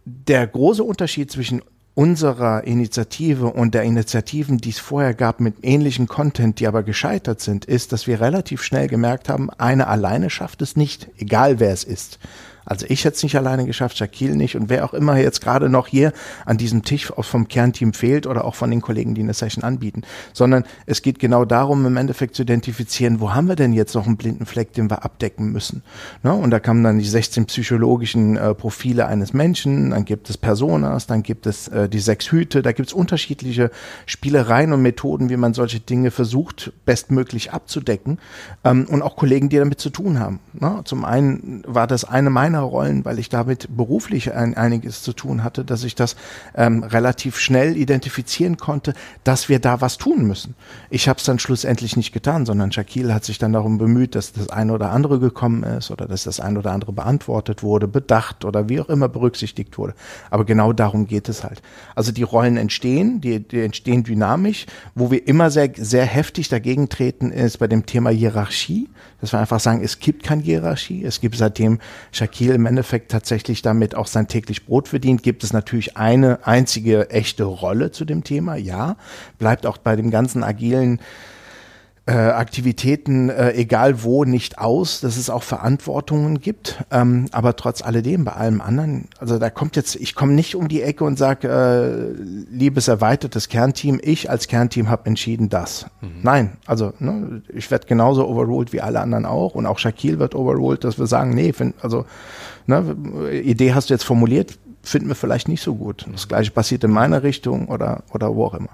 [0.04, 1.62] der große Unterschied zwischen
[1.94, 7.40] unserer Initiative und der Initiativen, die es vorher gab mit ähnlichem Content, die aber gescheitert
[7.40, 11.72] sind, ist, dass wir relativ schnell gemerkt haben, eine alleine schafft es nicht, egal wer
[11.72, 12.18] es ist.
[12.66, 15.68] Also ich hätte es nicht alleine geschafft, Shaquille nicht und wer auch immer jetzt gerade
[15.68, 16.12] noch hier
[16.44, 20.02] an diesem Tisch vom Kernteam fehlt oder auch von den Kollegen, die eine Session anbieten,
[20.32, 24.06] sondern es geht genau darum, im Endeffekt zu identifizieren, wo haben wir denn jetzt noch
[24.06, 25.82] einen blinden Fleck, den wir abdecken müssen.
[26.24, 26.34] Ne?
[26.34, 31.06] Und da kamen dann die 16 psychologischen äh, Profile eines Menschen, dann gibt es Personas,
[31.06, 33.70] dann gibt es äh, die sechs Hüte, da gibt es unterschiedliche
[34.06, 38.18] Spielereien und Methoden, wie man solche Dinge versucht, bestmöglich abzudecken
[38.64, 40.40] ähm, und auch Kollegen, die damit zu tun haben.
[40.52, 40.80] Ne?
[40.84, 45.12] Zum einen war das eine meiner meiner Rollen, weil ich damit beruflich ein, einiges zu
[45.12, 46.16] tun hatte, dass ich das
[46.54, 48.94] ähm, relativ schnell identifizieren konnte,
[49.24, 50.54] dass wir da was tun müssen.
[50.90, 54.32] Ich habe es dann schlussendlich nicht getan, sondern Shaquille hat sich dann darum bemüht, dass
[54.32, 58.44] das eine oder andere gekommen ist oder dass das eine oder andere beantwortet wurde, bedacht
[58.44, 59.94] oder wie auch immer berücksichtigt wurde.
[60.30, 61.62] Aber genau darum geht es halt.
[61.94, 64.66] Also die Rollen entstehen, die, die entstehen dynamisch.
[64.94, 68.88] Wo wir immer sehr, sehr heftig dagegen treten, ist bei dem Thema Hierarchie,
[69.26, 71.04] dass wir einfach sagen, es gibt keine Hierarchie.
[71.04, 71.80] Es gibt seitdem
[72.12, 77.10] Shaquille im Endeffekt tatsächlich damit auch sein täglich Brot verdient, gibt es natürlich eine einzige
[77.10, 78.54] echte Rolle zu dem Thema.
[78.54, 78.96] Ja,
[79.38, 81.00] bleibt auch bei dem ganzen agilen
[82.06, 86.84] äh, Aktivitäten, äh, egal wo, nicht aus, dass es auch Verantwortungen gibt.
[86.92, 90.68] Ähm, aber trotz alledem, bei allem anderen, also da kommt jetzt, ich komme nicht um
[90.68, 95.86] die Ecke und sage, äh, liebes erweitertes Kernteam, ich als Kernteam habe entschieden das.
[96.00, 96.08] Mhm.
[96.22, 100.36] Nein, also ne, ich werde genauso overruled wie alle anderen auch und auch Shaquille wird
[100.36, 102.06] overruled, dass wir sagen, nee, find, also
[102.66, 102.96] ne,
[103.32, 106.06] Idee hast du jetzt formuliert, finden wir vielleicht nicht so gut.
[106.12, 108.70] Das gleiche passiert in meiner Richtung oder, oder wo auch immer.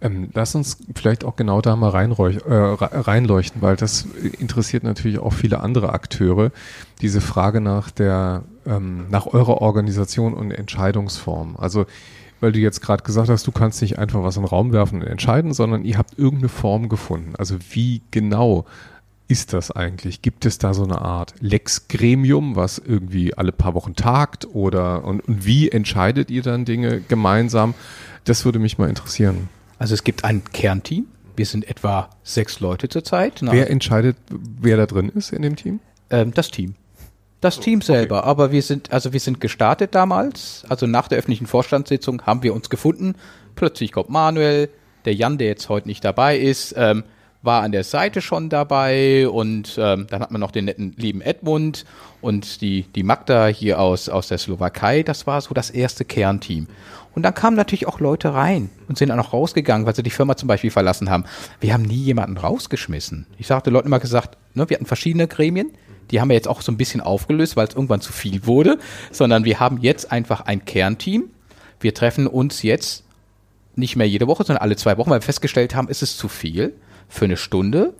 [0.00, 4.06] Ähm, lass uns vielleicht auch genau da mal äh, reinleuchten, weil das
[4.38, 6.50] interessiert natürlich auch viele andere Akteure.
[7.00, 11.56] Diese Frage nach der, ähm, nach eurer Organisation und Entscheidungsform.
[11.56, 11.86] Also,
[12.40, 15.00] weil du jetzt gerade gesagt hast, du kannst nicht einfach was in den Raum werfen
[15.00, 17.34] und entscheiden, sondern ihr habt irgendeine Form gefunden.
[17.36, 18.66] Also wie genau
[19.28, 20.22] ist das eigentlich?
[20.22, 24.46] Gibt es da so eine Art Lex-Gremium, was irgendwie alle paar Wochen tagt?
[24.54, 27.74] Oder und, und wie entscheidet ihr dann Dinge gemeinsam?
[28.24, 29.48] Das würde mich mal interessieren.
[29.78, 31.06] Also es gibt ein Kernteam.
[31.36, 33.40] Wir sind etwa sechs Leute zurzeit.
[33.42, 35.80] Wer entscheidet, wer da drin ist in dem Team?
[36.10, 36.74] Ähm, das Team.
[37.40, 38.20] Das Team selber.
[38.20, 38.28] Okay.
[38.28, 40.64] Aber wir sind, also wir sind gestartet damals.
[40.68, 43.14] Also nach der öffentlichen Vorstandssitzung haben wir uns gefunden.
[43.54, 44.70] Plötzlich kommt Manuel,
[45.04, 47.04] der Jan, der jetzt heute nicht dabei ist, ähm,
[47.42, 51.20] war an der Seite schon dabei und ähm, dann hat man noch den netten lieben
[51.20, 51.84] Edmund
[52.20, 55.02] und die, die Magda hier aus, aus der Slowakei.
[55.02, 56.66] Das war so das erste Kernteam.
[57.16, 60.10] Und dann kamen natürlich auch Leute rein und sind dann auch rausgegangen, weil sie die
[60.10, 61.24] Firma zum Beispiel verlassen haben.
[61.60, 63.26] Wir haben nie jemanden rausgeschmissen.
[63.38, 65.72] Ich sagte Leuten immer gesagt, ne, wir hatten verschiedene Gremien,
[66.10, 68.78] die haben wir jetzt auch so ein bisschen aufgelöst, weil es irgendwann zu viel wurde,
[69.10, 71.30] sondern wir haben jetzt einfach ein Kernteam.
[71.80, 73.04] Wir treffen uns jetzt
[73.76, 76.28] nicht mehr jede Woche, sondern alle zwei Wochen, weil wir festgestellt haben, ist es zu
[76.28, 76.74] viel
[77.08, 77.94] für eine Stunde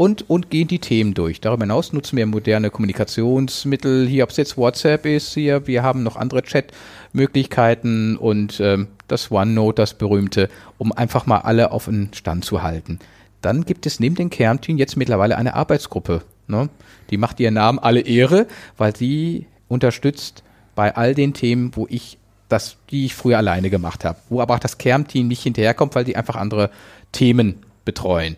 [0.00, 1.42] und, und gehen die Themen durch.
[1.42, 6.02] Darüber hinaus nutzen wir moderne Kommunikationsmittel, hier ob es jetzt WhatsApp ist, hier, wir haben
[6.02, 10.48] noch andere Chat-Möglichkeiten und ähm, das OneNote, das berühmte,
[10.78, 12.98] um einfach mal alle auf den Stand zu halten.
[13.42, 16.22] Dann gibt es neben dem Kernteam jetzt mittlerweile eine Arbeitsgruppe.
[16.46, 16.70] Ne?
[17.10, 18.46] Die macht ihren Namen alle Ehre,
[18.78, 20.42] weil sie unterstützt
[20.74, 22.16] bei all den Themen, wo ich
[22.48, 26.04] das, die ich früher alleine gemacht habe, wo aber auch das Kernteam nicht hinterherkommt, weil
[26.04, 26.70] die einfach andere
[27.12, 28.36] Themen betreuen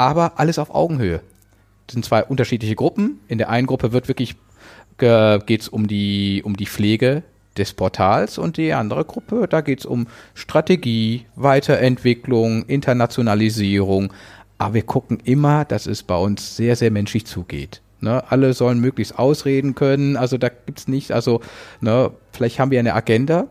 [0.00, 1.20] aber alles auf Augenhöhe.
[1.86, 3.20] Das sind zwei unterschiedliche Gruppen.
[3.28, 4.34] In der einen Gruppe wird wirklich
[4.96, 7.22] geht es um die, um die Pflege
[7.56, 14.12] des Portals und die andere Gruppe, da geht es um Strategie, Weiterentwicklung, Internationalisierung.
[14.58, 17.80] Aber wir gucken immer, dass es bei uns sehr, sehr menschlich zugeht.
[18.00, 20.16] Ne, alle sollen möglichst ausreden können.
[20.16, 21.40] Also da gibt es nicht, also
[21.80, 23.48] ne, vielleicht haben wir eine Agenda,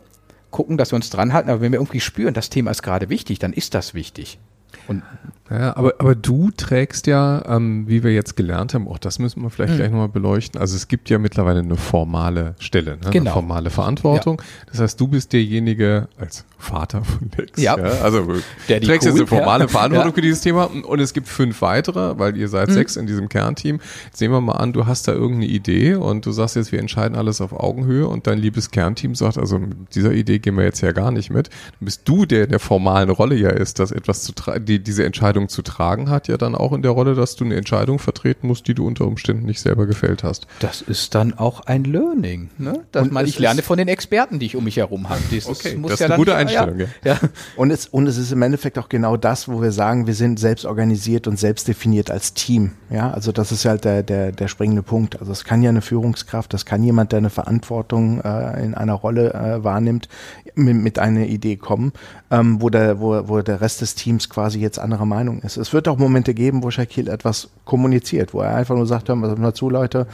[0.49, 3.09] gucken, dass wir uns dran halten, aber wenn wir irgendwie spüren, das Thema ist gerade
[3.09, 4.39] wichtig, dann ist das wichtig.
[4.87, 5.03] Und
[5.49, 9.41] ja, aber, aber du trägst ja, ähm, wie wir jetzt gelernt haben, auch das müssen
[9.41, 9.77] wir vielleicht mhm.
[9.77, 10.59] gleich nochmal beleuchten.
[10.59, 13.09] Also es gibt ja mittlerweile eine formale Stelle, ne?
[13.09, 13.31] genau.
[13.31, 14.39] eine formale Verantwortung.
[14.39, 14.65] Ja.
[14.71, 17.59] Das heißt, du bist derjenige als Vater von Lex.
[17.61, 17.77] Ja.
[17.77, 18.27] ja also
[18.67, 19.67] Der trägst jetzt eine formale.
[19.67, 22.73] Verantwortung für dieses Thema und es gibt fünf weitere, weil ihr seid mhm.
[22.73, 23.79] sechs in diesem Kernteam.
[24.05, 26.79] Jetzt nehmen wir mal an, du hast da irgendeine Idee und du sagst jetzt, wir
[26.79, 30.63] entscheiden alles auf Augenhöhe und dein liebes Kernteam sagt, also mit dieser Idee gehen wir
[30.63, 31.47] jetzt ja gar nicht mit.
[31.47, 35.05] Dann bist du, der in der formalen Rolle ja ist, das etwas zu die, diese
[35.05, 38.47] Entscheidung zu tragen hat, ja dann auch in der Rolle, dass du eine Entscheidung vertreten
[38.47, 40.47] musst, die du unter Umständen nicht selber gefällt hast.
[40.59, 42.49] Das ist dann auch ein Learning.
[42.57, 42.83] Ne?
[42.91, 45.21] Dass man, ich lerne von den Experten, die ich um mich herum habe.
[45.31, 46.79] Das, okay, muss das ist ja eine gute Einstellung.
[46.79, 46.87] Ja.
[47.03, 47.19] ja.
[47.55, 50.39] Und, es, und es ist im Endeffekt auch genau das, wo wir sagen, wir sind
[50.39, 52.71] selbst organisiert und selbst definiert als Team.
[52.89, 55.19] Ja, also das ist halt der, der, der springende Punkt.
[55.19, 58.93] Also es kann ja eine Führungskraft, das kann jemand, der eine Verantwortung äh, in einer
[58.93, 60.09] Rolle äh, wahrnimmt,
[60.55, 61.93] mit, mit einer Idee kommen,
[62.31, 65.57] ähm, wo, der, wo, wo der Rest des Teams quasi jetzt anderer Meinung ist.
[65.57, 69.15] Es wird auch Momente geben, wo Shaquille etwas kommuniziert, wo er einfach nur sagt, hör
[69.15, 70.07] mal zu, Leute,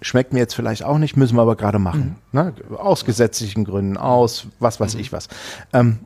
[0.00, 2.16] schmeckt mir jetzt vielleicht auch nicht, müssen wir aber gerade machen.
[2.32, 2.38] Mhm.
[2.40, 2.52] Ne?
[2.78, 5.00] Aus gesetzlichen Gründen, aus was weiß mhm.
[5.00, 5.28] ich was.
[5.72, 5.98] Ähm,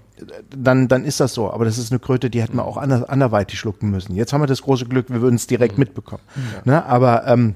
[0.54, 1.50] dann, dann ist das so.
[1.50, 4.14] Aber das ist eine Kröte, die hätten wir auch ander, anderweitig schlucken müssen.
[4.14, 5.80] Jetzt haben wir das große Glück, wir würden es direkt mhm.
[5.80, 6.22] mitbekommen.
[6.66, 6.72] Ja.
[6.72, 6.84] Ne?
[6.84, 7.54] Aber ähm,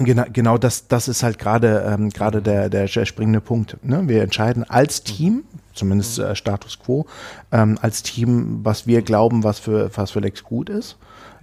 [0.00, 3.78] Genau, genau das, das ist halt gerade ähm, gerade der, der springende Punkt.
[3.82, 4.02] Ne?
[4.06, 5.42] Wir entscheiden als Team,
[5.78, 7.06] zumindest äh, Status quo,
[7.52, 10.96] ähm, als Team, was wir glauben, was für, was für Lex gut ist.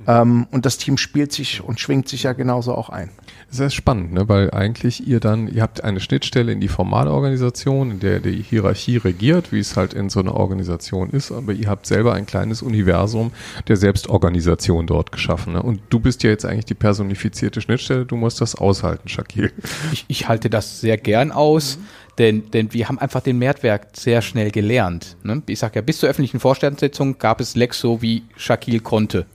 [0.08, 3.10] Ähm, und das Team spielt sich und schwingt sich ja genauso auch ein.
[3.50, 4.28] Sehr spannend, ne?
[4.28, 8.42] weil eigentlich ihr dann, ihr habt eine Schnittstelle in die formale Organisation, in der die
[8.42, 12.26] Hierarchie regiert, wie es halt in so einer Organisation ist, aber ihr habt selber ein
[12.26, 13.32] kleines Universum
[13.68, 15.54] der Selbstorganisation dort geschaffen.
[15.54, 15.64] Ne?
[15.64, 19.52] Und du bist ja jetzt eigentlich die personifizierte Schnittstelle, du musst das aushalten, Shakil.
[19.92, 21.78] Ich, ich halte das sehr gern aus.
[21.78, 21.86] Mhm.
[22.18, 25.18] Denn, denn wir haben einfach den Mehrwert sehr schnell gelernt.
[25.24, 25.42] Ne?
[25.48, 29.26] Ich sage ja, bis zur öffentlichen Vorstandssitzung gab es Lex so, wie Shakil konnte.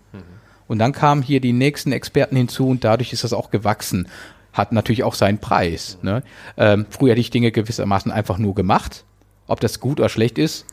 [0.71, 4.07] Und dann kamen hier die nächsten Experten hinzu und dadurch ist das auch gewachsen.
[4.53, 5.99] Hat natürlich auch seinen Preis.
[6.03, 6.23] Ne?
[6.57, 9.05] Ähm, früher hätte ich Dinge gewissermaßen einfach nur gemacht.
[9.49, 10.67] Ob das gut oder schlecht ist,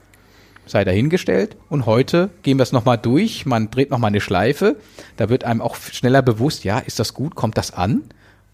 [0.68, 1.58] sei dahingestellt.
[1.68, 3.48] Und heute gehen wir es nochmal durch.
[3.48, 4.76] Man dreht nochmal eine Schleife.
[5.16, 7.34] Da wird einem auch schneller bewusst, ja, ist das gut?
[7.34, 8.04] Kommt das an?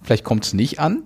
[0.02, 1.04] Vielleicht kommt es nicht an.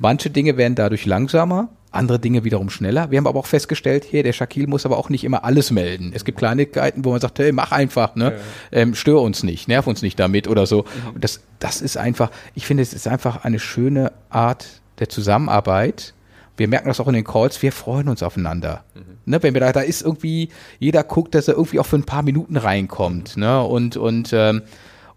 [0.00, 3.10] Manche Dinge werden dadurch langsamer andere Dinge wiederum schneller.
[3.10, 6.12] Wir haben aber auch festgestellt, hier, der Shakil muss aber auch nicht immer alles melden.
[6.14, 8.32] Es gibt Kleinigkeiten, wo man sagt, hey, mach einfach, ne?
[8.70, 8.78] Ja.
[8.78, 10.82] Ähm, stör uns nicht, nerv uns nicht damit oder so.
[10.82, 11.20] Mhm.
[11.20, 14.66] Das, das ist einfach, ich finde, es ist einfach eine schöne Art
[15.00, 16.14] der Zusammenarbeit.
[16.56, 18.84] Wir merken das auch in den Calls, wir freuen uns aufeinander.
[18.94, 19.00] Mhm.
[19.26, 22.04] Ne, wenn wir da, da ist irgendwie, jeder guckt, dass er irgendwie auch für ein
[22.04, 23.36] paar Minuten reinkommt.
[23.36, 23.42] Mhm.
[23.42, 23.62] Ne?
[23.62, 24.62] Und, und ähm,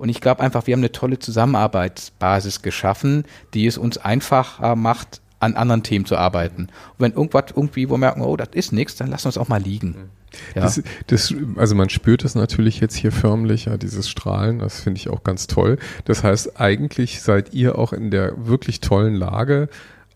[0.04, 3.24] und ich glaube einfach, wir haben eine tolle Zusammenarbeitsbasis geschaffen,
[3.54, 6.64] die es uns einfacher macht, an anderen Themen zu arbeiten.
[6.64, 9.38] Und wenn irgendwas irgendwie, wo wir merken, oh, das ist nichts, dann lassen wir es
[9.38, 9.96] auch mal liegen.
[10.56, 10.64] Ja.
[10.64, 14.98] Das, das, also man spürt das natürlich jetzt hier förmlich, ja, dieses Strahlen, das finde
[14.98, 15.78] ich auch ganz toll.
[16.04, 19.70] Das heißt, eigentlich seid ihr auch in der wirklich tollen Lage,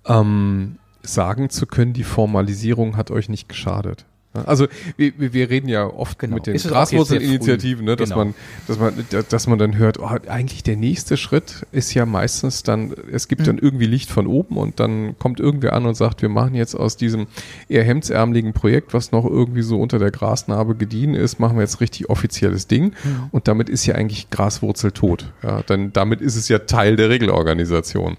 [0.05, 4.03] ähm, sagen zu können, die Formalisierung hat euch nicht geschadet.
[4.45, 4.67] Also
[4.97, 6.35] wir, wir reden ja oft genau.
[6.35, 8.25] mit den Graswurzelinitiativen, ne, dass genau.
[8.25, 8.33] man,
[8.67, 8.93] dass man,
[9.29, 13.41] dass man dann hört, oh, eigentlich der nächste Schritt ist ja meistens dann, es gibt
[13.41, 13.45] mhm.
[13.45, 16.75] dann irgendwie Licht von oben und dann kommt irgendwer an und sagt, wir machen jetzt
[16.75, 17.27] aus diesem
[17.69, 21.81] eher hemdsärmeligen Projekt, was noch irgendwie so unter der Grasnarbe gediehen ist, machen wir jetzt
[21.81, 23.29] richtig offizielles Ding mhm.
[23.31, 25.31] und damit ist ja eigentlich Graswurzel tot.
[25.43, 28.17] Ja, denn damit ist es ja Teil der Regelorganisation.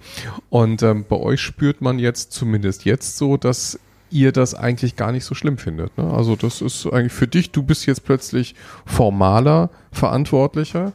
[0.51, 3.79] Und ähm, bei euch spürt man jetzt zumindest jetzt so, dass
[4.11, 5.97] ihr das eigentlich gar nicht so schlimm findet.
[5.99, 6.11] Ne?
[6.13, 8.55] Also das ist eigentlich für dich, du bist jetzt plötzlich
[8.87, 10.93] formaler Verantwortlicher,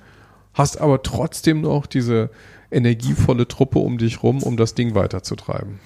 [0.53, 2.29] hast aber trotzdem noch diese
[2.71, 5.79] energievolle Truppe um dich rum, um das Ding weiterzutreiben.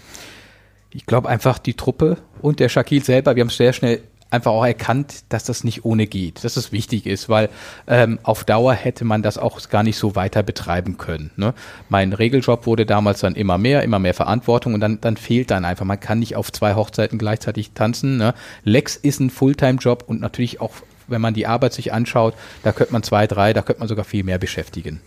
[0.91, 4.51] Ich glaube einfach, die Truppe und der Shakil selber, wir haben es sehr schnell einfach
[4.51, 7.49] auch erkannt, dass das nicht ohne geht, dass es wichtig ist, weil
[7.87, 11.31] ähm, auf Dauer hätte man das auch gar nicht so weiter betreiben können.
[11.35, 11.53] Ne?
[11.89, 15.65] Mein Regeljob wurde damals dann immer mehr, immer mehr Verantwortung und dann, dann fehlt dann
[15.65, 18.17] einfach, man kann nicht auf zwei Hochzeiten gleichzeitig tanzen.
[18.17, 18.33] Ne?
[18.63, 20.73] Lex ist ein Fulltime-Job und natürlich auch,
[21.07, 24.05] wenn man die Arbeit sich anschaut, da könnte man zwei, drei, da könnte man sogar
[24.05, 24.99] viel mehr beschäftigen.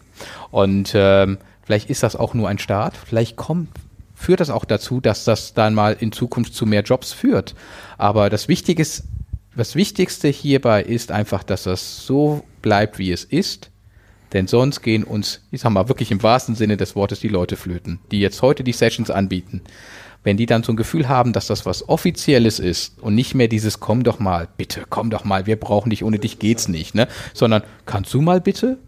[0.51, 3.69] Und ähm, vielleicht ist das auch nur ein Start, vielleicht kommt
[4.21, 7.55] führt das auch dazu, dass das dann mal in Zukunft zu mehr Jobs führt.
[7.97, 9.05] Aber das Wichtige ist,
[9.57, 13.71] das Wichtigste hierbei ist einfach, dass das so bleibt, wie es ist.
[14.35, 17.57] Denn sonst gehen uns, ich sag mal, wirklich im wahrsten Sinne des Wortes die Leute
[17.57, 19.63] flöten, die jetzt heute die Sessions anbieten.
[20.23, 23.49] Wenn die dann so ein Gefühl haben, dass das was Offizielles ist und nicht mehr
[23.49, 26.95] dieses komm doch mal, bitte, komm doch mal, wir brauchen dich, ohne dich geht's nicht,
[26.95, 27.09] ne?
[27.33, 28.79] Sondern kannst du mal bitte?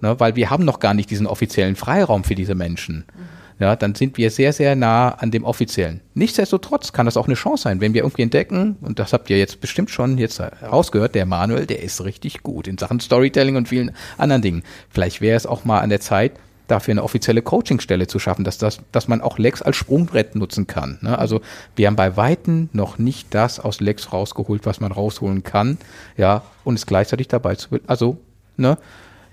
[0.00, 0.18] Ne?
[0.20, 2.98] Weil wir haben noch gar nicht diesen offiziellen Freiraum für diese Menschen.
[2.98, 6.00] Mhm ja, dann sind wir sehr, sehr nah an dem Offiziellen.
[6.14, 9.38] Nichtsdestotrotz kann das auch eine Chance sein, wenn wir irgendwie entdecken, und das habt ihr
[9.38, 13.68] jetzt bestimmt schon jetzt rausgehört, der Manuel, der ist richtig gut in Sachen Storytelling und
[13.68, 14.62] vielen anderen Dingen.
[14.88, 16.32] Vielleicht wäre es auch mal an der Zeit,
[16.68, 20.66] dafür eine offizielle Coachingstelle zu schaffen, dass, das, dass man auch Lex als Sprungbrett nutzen
[20.66, 20.98] kann.
[21.02, 21.18] Ne?
[21.18, 21.40] Also
[21.76, 25.78] wir haben bei Weitem noch nicht das aus Lex rausgeholt, was man rausholen kann,
[26.16, 28.18] ja, und es gleichzeitig dabei zu, also
[28.56, 28.78] ne,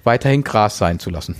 [0.03, 1.35] weiterhin Gras sein zu lassen.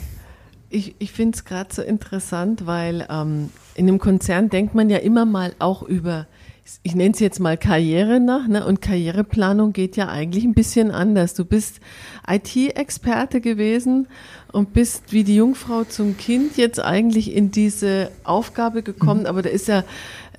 [0.70, 4.98] Ich, ich finde es gerade so interessant, weil ähm, in einem Konzern denkt man ja
[4.98, 6.28] immer mal auch über,
[6.84, 8.66] ich nenne es jetzt mal Karriere nach, ne?
[8.66, 11.34] und Karriereplanung geht ja eigentlich ein bisschen anders.
[11.34, 11.80] Du bist
[12.28, 14.08] IT-Experte gewesen
[14.52, 19.28] und bist wie die Jungfrau zum Kind jetzt eigentlich in diese Aufgabe gekommen, mhm.
[19.28, 19.84] aber da ist ja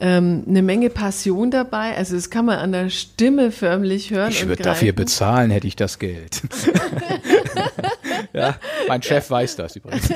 [0.00, 1.96] ähm, eine Menge Passion dabei.
[1.96, 4.30] Also das kann man an der Stimme förmlich hören.
[4.30, 6.42] Ich würde dafür bezahlen, hätte ich das Geld.
[8.32, 8.56] ja,
[8.86, 9.36] mein Chef ja.
[9.36, 10.09] weiß das übrigens.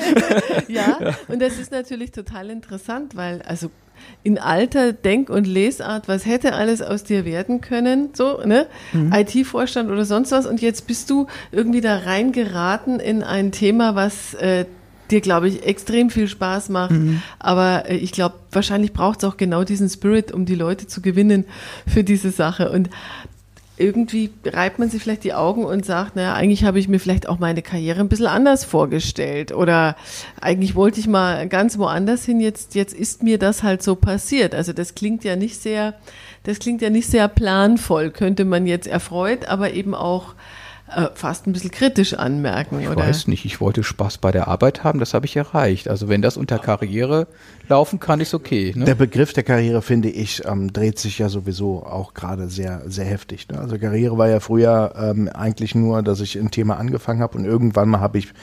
[0.67, 3.69] ja, ja, und das ist natürlich total interessant, weil also
[4.23, 8.67] in alter Denk- und Lesart, was hätte alles aus dir werden können, so, ne?
[8.91, 9.13] Mhm.
[9.13, 10.45] IT-Vorstand oder sonst was.
[10.45, 14.65] Und jetzt bist du irgendwie da reingeraten in ein Thema, was äh,
[15.11, 16.91] dir, glaube ich, extrem viel Spaß macht.
[16.91, 17.21] Mhm.
[17.39, 21.01] Aber äh, ich glaube, wahrscheinlich braucht es auch genau diesen Spirit, um die Leute zu
[21.01, 21.45] gewinnen
[21.87, 22.71] für diese Sache.
[22.71, 22.89] Und
[23.75, 27.27] irgendwie reibt man sich vielleicht die Augen und sagt, naja, eigentlich habe ich mir vielleicht
[27.27, 29.95] auch meine Karriere ein bisschen anders vorgestellt oder
[30.39, 34.53] eigentlich wollte ich mal ganz woanders hin, jetzt, jetzt ist mir das halt so passiert.
[34.53, 35.95] Also das klingt ja nicht sehr,
[36.43, 40.35] das klingt ja nicht sehr planvoll, könnte man jetzt erfreut, aber eben auch
[41.15, 43.01] fast ein bisschen kritisch anmerken, ich oder?
[43.01, 45.87] Ich weiß nicht, ich wollte Spaß bei der Arbeit haben, das habe ich erreicht.
[45.87, 47.27] Also wenn das unter Karriere
[47.67, 48.73] laufen kann, ist okay.
[48.75, 48.85] Ne?
[48.85, 53.05] Der Begriff der Karriere, finde ich, ähm, dreht sich ja sowieso auch gerade sehr, sehr
[53.05, 53.47] heftig.
[53.47, 53.59] Ne?
[53.59, 57.45] Also Karriere war ja früher ähm, eigentlich nur, dass ich ein Thema angefangen habe und
[57.45, 58.33] irgendwann mal habe ich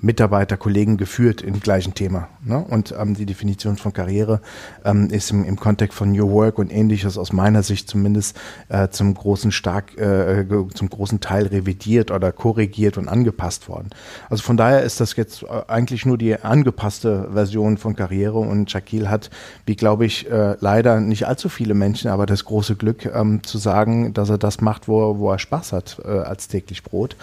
[0.00, 2.28] Mitarbeiter, Kollegen geführt im gleichen Thema.
[2.44, 2.58] Ne?
[2.58, 4.40] Und ähm, die Definition von Karriere
[4.84, 8.38] ähm, ist im, im Kontext von New Work und ähnliches aus meiner Sicht zumindest
[8.68, 10.44] äh, zum großen stark äh,
[10.74, 13.90] zum großen Teil revidiert oder korrigiert und angepasst worden.
[14.30, 18.70] Also von daher ist das jetzt äh, eigentlich nur die angepasste Version von Karriere und
[18.70, 19.30] Shaquille hat,
[19.66, 23.58] wie glaube ich, äh, leider nicht allzu viele Menschen, aber das große Glück ähm, zu
[23.58, 27.16] sagen, dass er das macht, wo, wo er Spaß hat äh, als täglich Brot.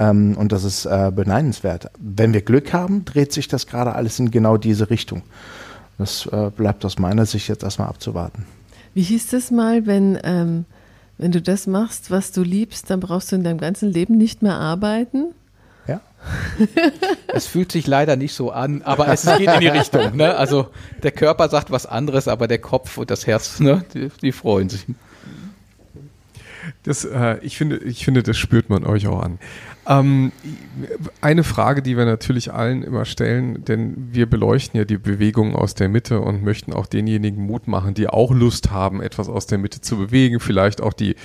[0.00, 1.90] Ähm, und das ist äh, beneidenswert.
[2.20, 5.22] Wenn wir Glück haben, dreht sich das gerade alles in genau diese Richtung.
[5.96, 8.44] Das äh, bleibt aus meiner Sicht jetzt erstmal abzuwarten.
[8.92, 10.66] Wie hieß das mal, wenn, ähm,
[11.16, 14.42] wenn du das machst, was du liebst, dann brauchst du in deinem ganzen Leben nicht
[14.42, 15.28] mehr arbeiten?
[15.88, 16.02] Ja.
[17.28, 20.14] es fühlt sich leider nicht so an, aber es geht in die Richtung.
[20.14, 20.36] Ne?
[20.36, 20.68] Also
[21.02, 24.68] der Körper sagt was anderes, aber der Kopf und das Herz, ne, die, die freuen
[24.68, 24.84] sich.
[26.82, 29.38] Das, äh, ich, finde, ich finde, das spürt man euch auch an.
[29.90, 30.30] Ähm,
[31.20, 35.74] eine Frage, die wir natürlich allen immer stellen, denn wir beleuchten ja die Bewegung aus
[35.74, 39.58] der Mitte und möchten auch denjenigen Mut machen, die auch Lust haben, etwas aus der
[39.58, 41.16] Mitte zu bewegen, vielleicht auch die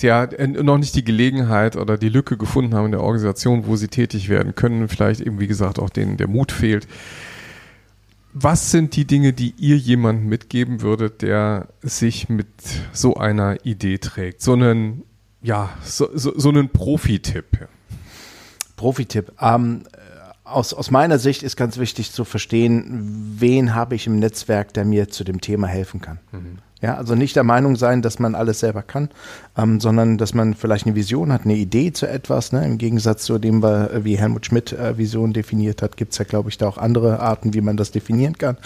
[0.00, 3.88] ja, noch nicht die Gelegenheit oder die Lücke gefunden haben in der Organisation, wo sie
[3.88, 6.88] tätig werden können, vielleicht eben, wie gesagt, auch denen der Mut fehlt.
[8.32, 12.46] Was sind die Dinge, die ihr jemandem mitgeben würdet, der sich mit
[12.92, 14.40] so einer Idee trägt?
[14.40, 15.02] So einen,
[15.42, 17.68] ja, so, so, so einen Profi-Tipp.
[18.76, 19.32] Profi-Tipp.
[19.40, 19.84] Ähm,
[20.44, 24.84] aus, aus meiner Sicht ist ganz wichtig zu verstehen, wen habe ich im Netzwerk, der
[24.84, 26.18] mir zu dem Thema helfen kann.
[26.32, 26.58] Mhm.
[26.82, 29.10] Ja, also nicht der Meinung sein, dass man alles selber kann,
[29.56, 32.52] ähm, sondern dass man vielleicht eine Vision hat, eine Idee zu etwas.
[32.52, 32.64] Ne?
[32.64, 36.48] Im Gegensatz zu dem, wie Helmut Schmidt äh, Vision definiert hat, gibt es ja, glaube
[36.48, 38.56] ich, da auch andere Arten, wie man das definieren kann.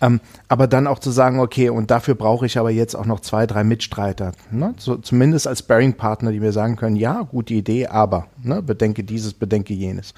[0.00, 3.20] Ähm, aber dann auch zu sagen, okay, und dafür brauche ich aber jetzt auch noch
[3.20, 4.32] zwei, drei Mitstreiter.
[4.50, 4.74] Ne?
[4.76, 8.62] So, zumindest als Bearing-Partner, die mir sagen können, ja, gute Idee, aber ne?
[8.62, 10.12] bedenke dieses, bedenke jenes.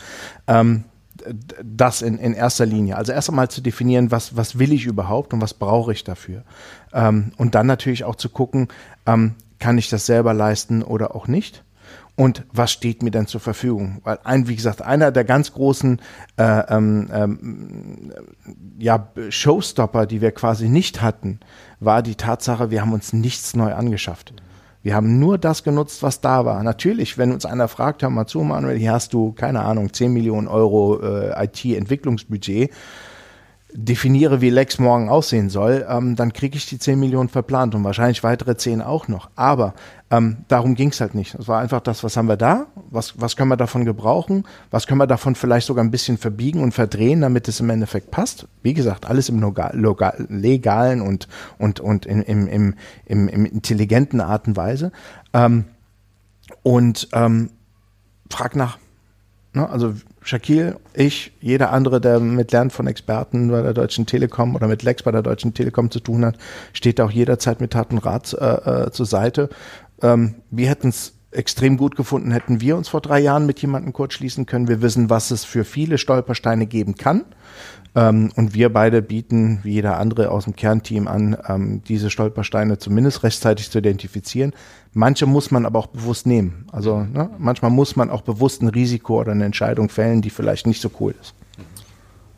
[0.46, 0.84] Ähm,
[1.62, 2.96] das in, in erster Linie.
[2.96, 6.42] Also erst einmal zu definieren, was, was will ich überhaupt und was brauche ich dafür.
[6.92, 8.68] Ähm, und dann natürlich auch zu gucken,
[9.06, 11.64] ähm, kann ich das selber leisten oder auch nicht?
[12.14, 14.00] Und was steht mir denn zur Verfügung?
[14.04, 16.00] Weil ein, wie gesagt, einer der ganz großen
[16.36, 18.12] äh, ähm, ähm,
[18.78, 21.40] ja, Showstopper, die wir quasi nicht hatten,
[21.80, 24.34] war die Tatsache, wir haben uns nichts neu angeschafft.
[24.82, 26.62] Wir haben nur das genutzt, was da war.
[26.62, 30.12] Natürlich, wenn uns einer fragt, hör mal zu, Manuel, hier hast du, keine Ahnung, 10
[30.12, 32.70] Millionen Euro äh, IT-Entwicklungsbudget,
[33.74, 37.84] definiere, wie Lex morgen aussehen soll, ähm, dann kriege ich die 10 Millionen verplant und
[37.84, 39.30] wahrscheinlich weitere 10 auch noch.
[39.34, 39.74] Aber
[40.10, 41.34] ähm, darum ging es halt nicht.
[41.34, 44.86] Es war einfach das, was haben wir da, was, was können wir davon gebrauchen, was
[44.86, 48.46] können wir davon vielleicht sogar ein bisschen verbiegen und verdrehen, damit es im Endeffekt passt.
[48.62, 49.40] Wie gesagt, alles im
[50.28, 52.74] legalen und, und, und in, im, im,
[53.06, 54.92] im, im intelligenten Art und Weise.
[55.32, 55.64] Ähm,
[56.62, 57.50] und ähm,
[58.28, 58.78] frag nach.
[59.54, 59.68] Ne?
[59.68, 64.68] Also Shaquille, ich, jeder andere, der mit Lernen von Experten bei der Deutschen Telekom oder
[64.68, 66.36] mit Lex bei der Deutschen Telekom zu tun hat,
[66.72, 69.48] steht auch jederzeit mit Tat und Rat äh, äh, zur Seite.
[70.00, 73.92] Ähm, wir hätten es extrem gut gefunden, hätten wir uns vor drei Jahren mit jemandem
[73.92, 74.68] kurz schließen können.
[74.68, 77.24] Wir wissen, was es für viele Stolpersteine geben kann.
[77.94, 82.78] Ähm, und wir beide bieten, wie jeder andere aus dem Kernteam an, ähm, diese Stolpersteine
[82.78, 84.52] zumindest rechtzeitig zu identifizieren.
[84.94, 86.66] Manche muss man aber auch bewusst nehmen.
[86.72, 90.66] Also ne, manchmal muss man auch bewusst ein Risiko oder eine Entscheidung fällen, die vielleicht
[90.66, 91.34] nicht so cool ist.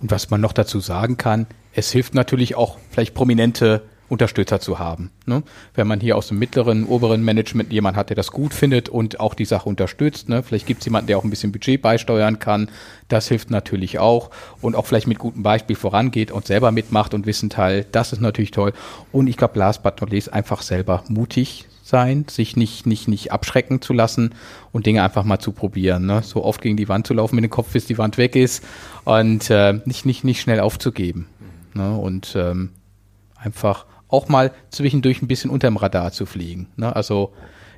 [0.00, 4.78] Und was man noch dazu sagen kann, es hilft natürlich auch vielleicht prominente Unterstützer zu
[4.78, 5.10] haben.
[5.26, 5.42] Ne?
[5.74, 9.18] Wenn man hier aus dem mittleren, oberen Management jemand hat, der das gut findet und
[9.20, 10.28] auch die Sache unterstützt.
[10.28, 10.42] Ne?
[10.42, 12.70] Vielleicht gibt es jemanden, der auch ein bisschen Budget beisteuern kann.
[13.08, 14.30] Das hilft natürlich auch.
[14.60, 17.88] Und auch vielleicht mit gutem Beispiel vorangeht und selber mitmacht und Wissen teilt.
[17.92, 18.72] Das ist natürlich toll.
[19.10, 23.30] Und ich glaube, last but not least, einfach selber mutig sein, sich nicht, nicht, nicht
[23.30, 24.34] abschrecken zu lassen
[24.72, 26.06] und Dinge einfach mal zu probieren.
[26.06, 26.22] Ne?
[26.22, 28.64] So oft gegen die Wand zu laufen mit dem Kopf, bis die Wand weg ist
[29.04, 31.26] und äh, nicht, nicht, nicht schnell aufzugeben.
[31.74, 31.94] Ne?
[31.96, 32.70] Und ähm,
[33.36, 33.84] einfach
[34.14, 36.68] auch mal zwischendurch ein bisschen unterm Radar zu fliegen.
[36.76, 36.94] Ne?
[36.94, 37.32] Also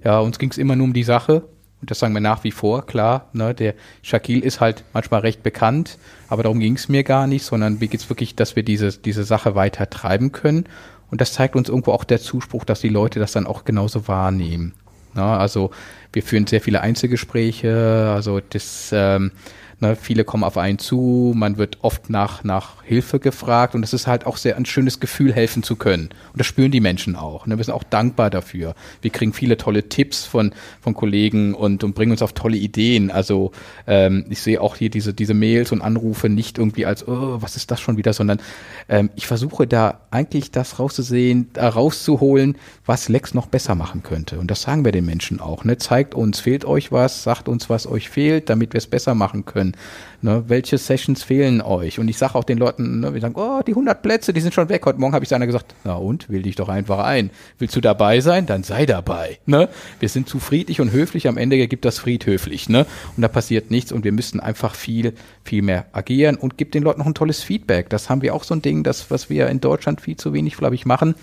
[0.04, 1.42] ja, uns ging es immer nur um die Sache
[1.80, 3.28] Und das sagen wir nach wie vor, klar.
[3.32, 7.44] Ne, der Shaquille ist halt manchmal recht bekannt, aber darum ging es mir gar nicht,
[7.44, 10.64] sondern mir geht es wirklich, dass wir diese, diese Sache weiter treiben können.
[11.10, 14.08] Und das zeigt uns irgendwo auch der Zuspruch, dass die Leute das dann auch genauso
[14.08, 14.74] wahrnehmen.
[15.14, 15.70] Na, also
[16.12, 19.32] wir führen sehr viele Einzelgespräche, also das ähm,
[19.78, 23.92] Ne, viele kommen auf einen zu, man wird oft nach, nach Hilfe gefragt und es
[23.92, 26.08] ist halt auch sehr ein schönes Gefühl, helfen zu können.
[26.32, 27.46] Und das spüren die Menschen auch.
[27.46, 27.58] Ne?
[27.58, 28.74] Wir sind auch dankbar dafür.
[29.02, 33.10] Wir kriegen viele tolle Tipps von, von Kollegen und, und bringen uns auf tolle Ideen.
[33.10, 33.52] Also
[33.86, 37.56] ähm, ich sehe auch hier diese, diese Mails und Anrufe nicht irgendwie als, oh, was
[37.56, 38.40] ist das schon wieder, sondern
[38.88, 42.56] ähm, ich versuche da eigentlich das rauszusehen, da rauszuholen,
[42.86, 44.38] was Lex noch besser machen könnte.
[44.38, 45.64] Und das sagen wir den Menschen auch.
[45.64, 45.76] Ne?
[45.76, 49.44] Zeigt uns, fehlt euch was, sagt uns, was euch fehlt, damit wir es besser machen
[49.44, 49.76] können können.
[50.22, 51.98] Ne, welche Sessions fehlen euch?
[51.98, 54.54] Und ich sage auch den Leuten, ne, wir sagen, oh, die 100 Plätze, die sind
[54.54, 54.84] schon weg.
[54.86, 57.30] Heute Morgen habe ich einer gesagt, na und, will dich doch einfach ein.
[57.58, 58.46] Willst du dabei sein?
[58.46, 59.38] Dann sei dabei.
[59.46, 59.68] Ne?
[60.00, 62.68] Wir sind zu friedlich und höflich, am Ende gibt das friedhöflich.
[62.68, 62.86] Ne?
[63.16, 65.12] Und da passiert nichts und wir müssen einfach viel,
[65.44, 67.90] viel mehr agieren und gibt den Leuten noch ein tolles Feedback.
[67.90, 70.56] Das haben wir auch so ein Ding, das, was wir in Deutschland viel zu wenig,
[70.56, 71.14] glaube ich, machen.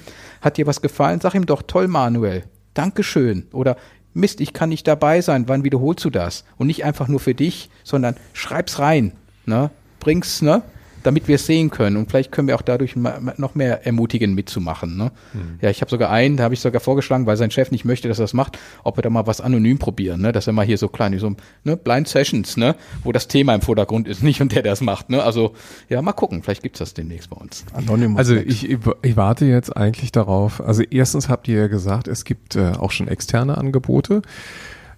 [0.41, 1.19] Hat dir was gefallen?
[1.19, 2.43] Sag ihm doch, toll, Manuel.
[2.73, 3.47] Dankeschön.
[3.51, 3.75] Oder
[4.13, 6.43] Mist, ich kann nicht dabei sein, wann wiederholst du das?
[6.57, 9.13] Und nicht einfach nur für dich, sondern schreib's rein,
[9.45, 9.71] ne?
[9.99, 10.61] Bring's, ne?
[11.03, 11.97] Damit wir es sehen können.
[11.97, 14.97] Und vielleicht können wir auch dadurch noch mehr ermutigen, mitzumachen.
[14.97, 15.11] Ne?
[15.33, 15.59] Mhm.
[15.61, 18.07] Ja, ich habe sogar einen, da habe ich sogar vorgeschlagen, weil sein Chef nicht möchte,
[18.07, 20.31] dass er das macht, ob wir da mal was anonym probieren, ne?
[20.31, 21.77] dass er mal hier so klein, so ne?
[21.77, 22.75] Blind Sessions, ne?
[23.03, 25.09] wo das Thema im Vordergrund ist, nicht und der das macht.
[25.09, 25.21] Ne?
[25.21, 25.53] Also
[25.89, 27.65] ja, mal gucken, vielleicht gibt's das demnächst bei uns.
[27.73, 32.23] Anonymous also ich, ich warte jetzt eigentlich darauf, also erstens habt ihr ja gesagt, es
[32.25, 34.21] gibt äh, auch schon externe Angebote.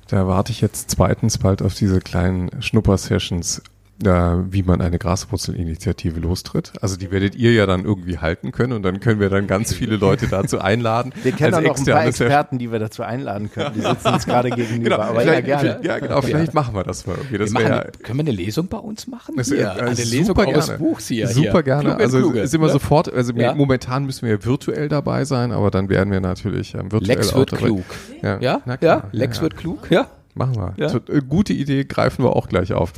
[0.08, 3.64] Da warte ich jetzt zweitens bald auf diese kleinen Schnupper-Sessions
[4.04, 6.74] äh, wie man eine Graswurzelinitiative lostritt.
[6.82, 9.74] Also die werdet ihr ja dann irgendwie halten können und dann können wir dann ganz
[9.74, 11.14] viele Leute dazu einladen.
[11.24, 13.76] Wir kennen auch noch ein paar Experten, die wir dazu einladen können.
[13.76, 14.98] Die sitzen uns gerade gegenüber.
[14.98, 15.80] Genau, aber ja, gerne.
[15.82, 16.60] Ja, genau, vielleicht ja.
[16.60, 17.38] machen wir das mal irgendwie.
[17.38, 19.36] Das wir machen, können wir eine Lesung bei uns machen?
[19.38, 21.28] Das, ja, eine Lesung aus Buchs hier.
[21.28, 21.64] Super hier.
[21.64, 21.89] gerne.
[21.89, 22.74] Kluge, also Kluge, sind wir ne?
[22.74, 23.56] sofort, also ja?
[23.56, 27.52] momentan müssen wir virtuell dabei sein, aber dann werden wir natürlich ähm, virtuell Lex wird
[27.54, 27.86] klug.
[28.22, 28.62] Ja, ja?
[28.82, 29.04] ja?
[29.12, 30.08] Lex wird klug, ja.
[30.36, 30.74] Machen wir.
[30.76, 30.94] Ja.
[30.94, 32.92] Äh, gute Idee, greifen wir auch gleich auf.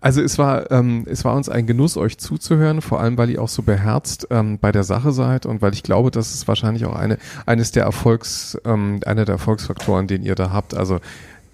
[0.00, 3.42] Also es war, ähm, es war uns ein Genuss, euch zuzuhören, vor allem weil ihr
[3.42, 6.84] auch so beherzt ähm, bei der Sache seid und weil ich glaube, das ist wahrscheinlich
[6.84, 7.16] auch eine,
[7.46, 10.74] eines der Erfolgs, ähm, einer der Erfolgsfaktoren, den ihr da habt.
[10.74, 11.00] Also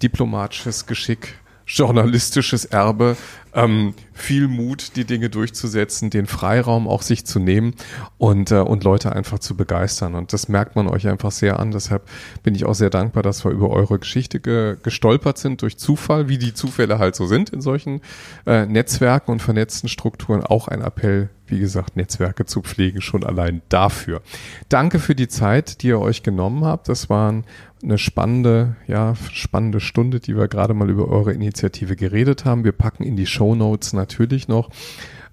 [0.03, 1.38] diplomatisches Geschick,
[1.69, 3.15] journalistisches Erbe,
[3.53, 7.73] ähm, viel Mut, die Dinge durchzusetzen, den Freiraum auch sich zu nehmen
[8.17, 10.15] und, äh, und Leute einfach zu begeistern.
[10.15, 11.71] Und das merkt man euch einfach sehr an.
[11.71, 12.07] Deshalb
[12.43, 16.27] bin ich auch sehr dankbar, dass wir über eure Geschichte ge gestolpert sind durch Zufall,
[16.27, 18.01] wie die Zufälle halt so sind in solchen
[18.45, 20.43] äh, Netzwerken und vernetzten Strukturen.
[20.43, 24.21] Auch ein Appell, wie gesagt, Netzwerke zu pflegen, schon allein dafür.
[24.69, 26.89] Danke für die Zeit, die ihr euch genommen habt.
[26.89, 27.45] Das waren
[27.81, 32.63] eine spannende, ja, spannende Stunde, die wir gerade mal über eure Initiative geredet haben.
[32.63, 34.69] Wir packen in die Show Notes natürlich noch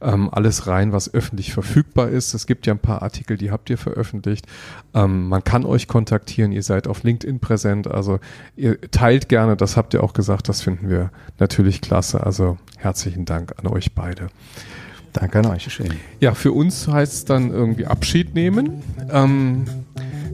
[0.01, 2.35] ähm, alles rein, was öffentlich verfügbar ist.
[2.35, 4.47] Es gibt ja ein paar Artikel, die habt ihr veröffentlicht.
[4.95, 8.21] Ähm, man kann euch kontaktieren, ihr seid auf LinkedIn präsent, also
[8.57, 12.25] ihr teilt gerne, das habt ihr auch gesagt, das finden wir natürlich klasse.
[12.25, 14.29] Also herzlichen Dank an euch beide.
[15.19, 15.73] Danke an euch.
[15.73, 15.89] Schön.
[16.21, 18.83] Ja, für uns heißt es dann irgendwie Abschied nehmen.
[19.11, 19.64] Ähm,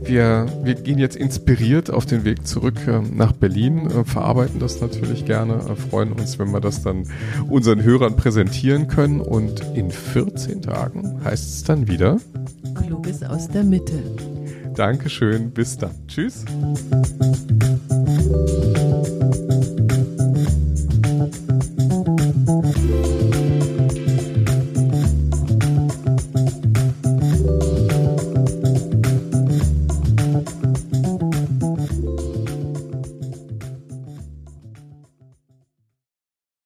[0.05, 4.81] wir, wir gehen jetzt inspiriert auf den Weg zurück äh, nach Berlin, äh, verarbeiten das
[4.81, 7.07] natürlich gerne, äh, freuen uns, wenn wir das dann
[7.49, 9.21] unseren Hörern präsentieren können.
[9.21, 12.19] Und in 14 Tagen heißt es dann wieder
[12.75, 14.03] Kluges aus der Mitte.
[14.75, 15.95] Dankeschön, bis dann.
[16.09, 16.45] Tschüss.